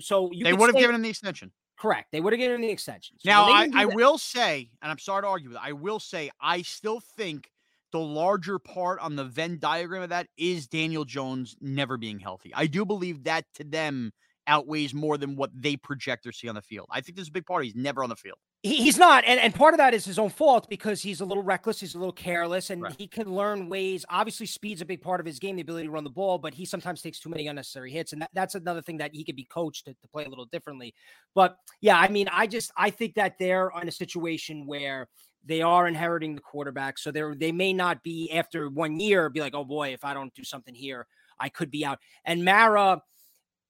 So 0.00 0.30
you 0.32 0.44
They 0.44 0.52
would 0.52 0.68
have 0.68 0.74
say- 0.74 0.80
given 0.80 0.94
him 0.94 1.02
the 1.02 1.08
extension. 1.10 1.50
correct. 1.78 2.12
They 2.12 2.20
would 2.20 2.32
have 2.32 2.38
given 2.40 2.56
him 2.56 2.62
the 2.62 2.70
extension. 2.70 3.16
So 3.18 3.28
now 3.30 3.44
I, 3.44 3.68
I 3.74 3.84
will 3.86 4.16
say, 4.16 4.70
and 4.80 4.90
I'm 4.90 4.98
sorry 4.98 5.22
to 5.22 5.28
argue 5.28 5.48
with 5.48 5.56
it, 5.56 5.62
I 5.62 5.72
will 5.72 6.00
say 6.00 6.30
I 6.40 6.62
still 6.62 7.00
think 7.16 7.50
the 7.92 8.00
larger 8.00 8.58
part 8.58 9.00
on 9.00 9.16
the 9.16 9.24
Venn 9.24 9.58
diagram 9.58 10.02
of 10.02 10.10
that 10.10 10.28
is 10.36 10.66
Daniel 10.66 11.04
Jones 11.04 11.56
never 11.60 11.96
being 11.96 12.18
healthy. 12.18 12.52
I 12.54 12.66
do 12.66 12.84
believe 12.84 13.24
that 13.24 13.44
to 13.54 13.64
them 13.64 14.12
outweighs 14.46 14.94
more 14.94 15.18
than 15.18 15.36
what 15.36 15.50
they 15.54 15.76
project 15.76 16.26
or 16.26 16.32
see 16.32 16.48
on 16.48 16.54
the 16.54 16.62
field. 16.62 16.86
I 16.90 17.00
think 17.00 17.16
there's 17.16 17.28
a 17.28 17.32
big 17.32 17.46
part. 17.46 17.64
He's 17.64 17.74
never 17.74 18.02
on 18.02 18.08
the 18.08 18.16
field. 18.16 18.38
He's 18.64 18.98
not, 18.98 19.24
and, 19.24 19.38
and 19.38 19.54
part 19.54 19.72
of 19.72 19.78
that 19.78 19.94
is 19.94 20.04
his 20.04 20.18
own 20.18 20.30
fault 20.30 20.68
because 20.68 21.00
he's 21.00 21.20
a 21.20 21.24
little 21.24 21.44
reckless, 21.44 21.78
he's 21.78 21.94
a 21.94 21.98
little 21.98 22.12
careless, 22.12 22.70
and 22.70 22.82
Right. 22.82 22.94
he 22.98 23.06
can 23.06 23.32
learn 23.32 23.68
ways. 23.68 24.04
Obviously, 24.10 24.46
speed's 24.46 24.80
a 24.80 24.84
big 24.84 25.00
part 25.00 25.20
of 25.20 25.26
his 25.26 25.38
game, 25.38 25.54
the 25.54 25.62
ability 25.62 25.86
to 25.86 25.92
run 25.92 26.02
the 26.02 26.10
ball, 26.10 26.38
but 26.38 26.54
he 26.54 26.64
sometimes 26.64 27.00
takes 27.00 27.20
too 27.20 27.28
many 27.28 27.46
unnecessary 27.46 27.92
hits, 27.92 28.12
and 28.12 28.20
that, 28.20 28.30
that's 28.34 28.56
another 28.56 28.82
thing 28.82 28.96
that 28.98 29.14
he 29.14 29.22
could 29.22 29.36
be 29.36 29.44
coached 29.44 29.84
to, 29.84 29.92
to 29.92 30.08
play 30.08 30.24
a 30.24 30.28
little 30.28 30.46
differently. 30.46 30.92
But 31.36 31.56
yeah, 31.80 31.98
I 31.98 32.08
mean, 32.08 32.26
I 32.32 32.48
just 32.48 32.72
I 32.76 32.90
think 32.90 33.14
that 33.14 33.38
they're 33.38 33.70
in 33.80 33.86
a 33.86 33.92
situation 33.92 34.66
where 34.66 35.08
they 35.44 35.62
are 35.62 35.88
inheriting 35.88 36.34
the 36.34 36.40
quarterback, 36.40 36.98
so 36.98 37.10
they're 37.10 37.34
they 37.34 37.52
may 37.52 37.72
not 37.72 38.02
be 38.02 38.30
after 38.32 38.68
one 38.68 38.98
year 39.00 39.28
be 39.30 39.40
like, 39.40 39.54
oh 39.54 39.64
boy, 39.64 39.92
if 39.92 40.04
I 40.04 40.14
don't 40.14 40.34
do 40.34 40.44
something 40.44 40.74
here, 40.74 41.06
I 41.38 41.48
could 41.48 41.70
be 41.70 41.84
out. 41.84 41.98
And 42.24 42.44
Mara 42.44 43.02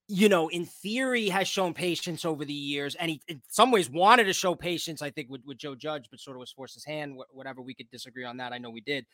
you 0.08 0.30
know, 0.30 0.48
in 0.48 0.64
theory, 0.64 1.28
has 1.28 1.46
shown 1.46 1.74
patience 1.74 2.24
over 2.24 2.44
the 2.44 2.52
years, 2.52 2.94
and 2.94 3.10
he, 3.10 3.20
in 3.28 3.42
some 3.48 3.70
ways, 3.70 3.90
wanted 3.90 4.24
to 4.24 4.32
show 4.32 4.54
patience. 4.54 5.02
I 5.02 5.10
think 5.10 5.28
with, 5.28 5.42
with 5.44 5.58
Joe 5.58 5.74
Judge, 5.74 6.06
but 6.10 6.18
sort 6.18 6.36
of 6.36 6.40
was 6.40 6.50
forced 6.50 6.74
his 6.74 6.84
hand. 6.84 7.16
wh- 7.18 7.36
Whatever 7.36 7.60
we 7.60 7.74
could 7.74 7.90
disagree 7.90 8.24
on 8.24 8.38
that, 8.38 8.54
I 8.54 8.58
know 8.58 8.70
we 8.70 8.80
did. 8.80 9.04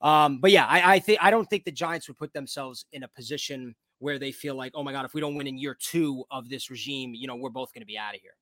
Um, 0.00 0.38
but 0.40 0.52
yeah, 0.52 0.66
I, 0.66 0.94
I 0.94 0.98
think 1.00 1.18
I 1.20 1.30
don't 1.30 1.50
think 1.50 1.64
the 1.64 1.72
Giants 1.72 2.06
would 2.06 2.16
put 2.16 2.32
themselves 2.32 2.86
in 2.92 3.02
a 3.02 3.08
position 3.08 3.74
where 3.98 4.18
they 4.18 4.30
feel 4.30 4.54
like, 4.54 4.72
oh 4.74 4.84
my 4.84 4.92
god, 4.92 5.04
if 5.04 5.14
we 5.14 5.20
don't 5.20 5.34
win 5.34 5.48
in 5.48 5.58
year 5.58 5.76
two 5.78 6.24
of 6.30 6.48
this 6.48 6.70
regime, 6.70 7.12
you 7.14 7.26
know, 7.26 7.34
we're 7.34 7.50
both 7.50 7.72
going 7.74 7.82
to 7.82 7.86
be 7.86 7.98
out 7.98 8.14
of 8.14 8.20
here. 8.20 8.36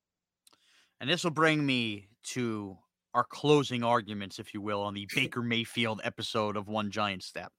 And 1.01 1.09
this 1.09 1.25
will 1.25 1.31
bring 1.31 1.65
me 1.65 2.09
to 2.25 2.77
our 3.15 3.25
closing 3.25 3.83
arguments, 3.85 4.39
if 4.39 4.53
you 4.55 4.61
will, 4.61 4.83
on 4.83 4.95
the 4.95 5.09
Baker 5.15 5.43
Mayfield 5.43 6.01
episode 6.05 6.57
of 6.57 6.69
One 6.69 6.91
Giant 6.91 7.23
Step. 7.23 7.53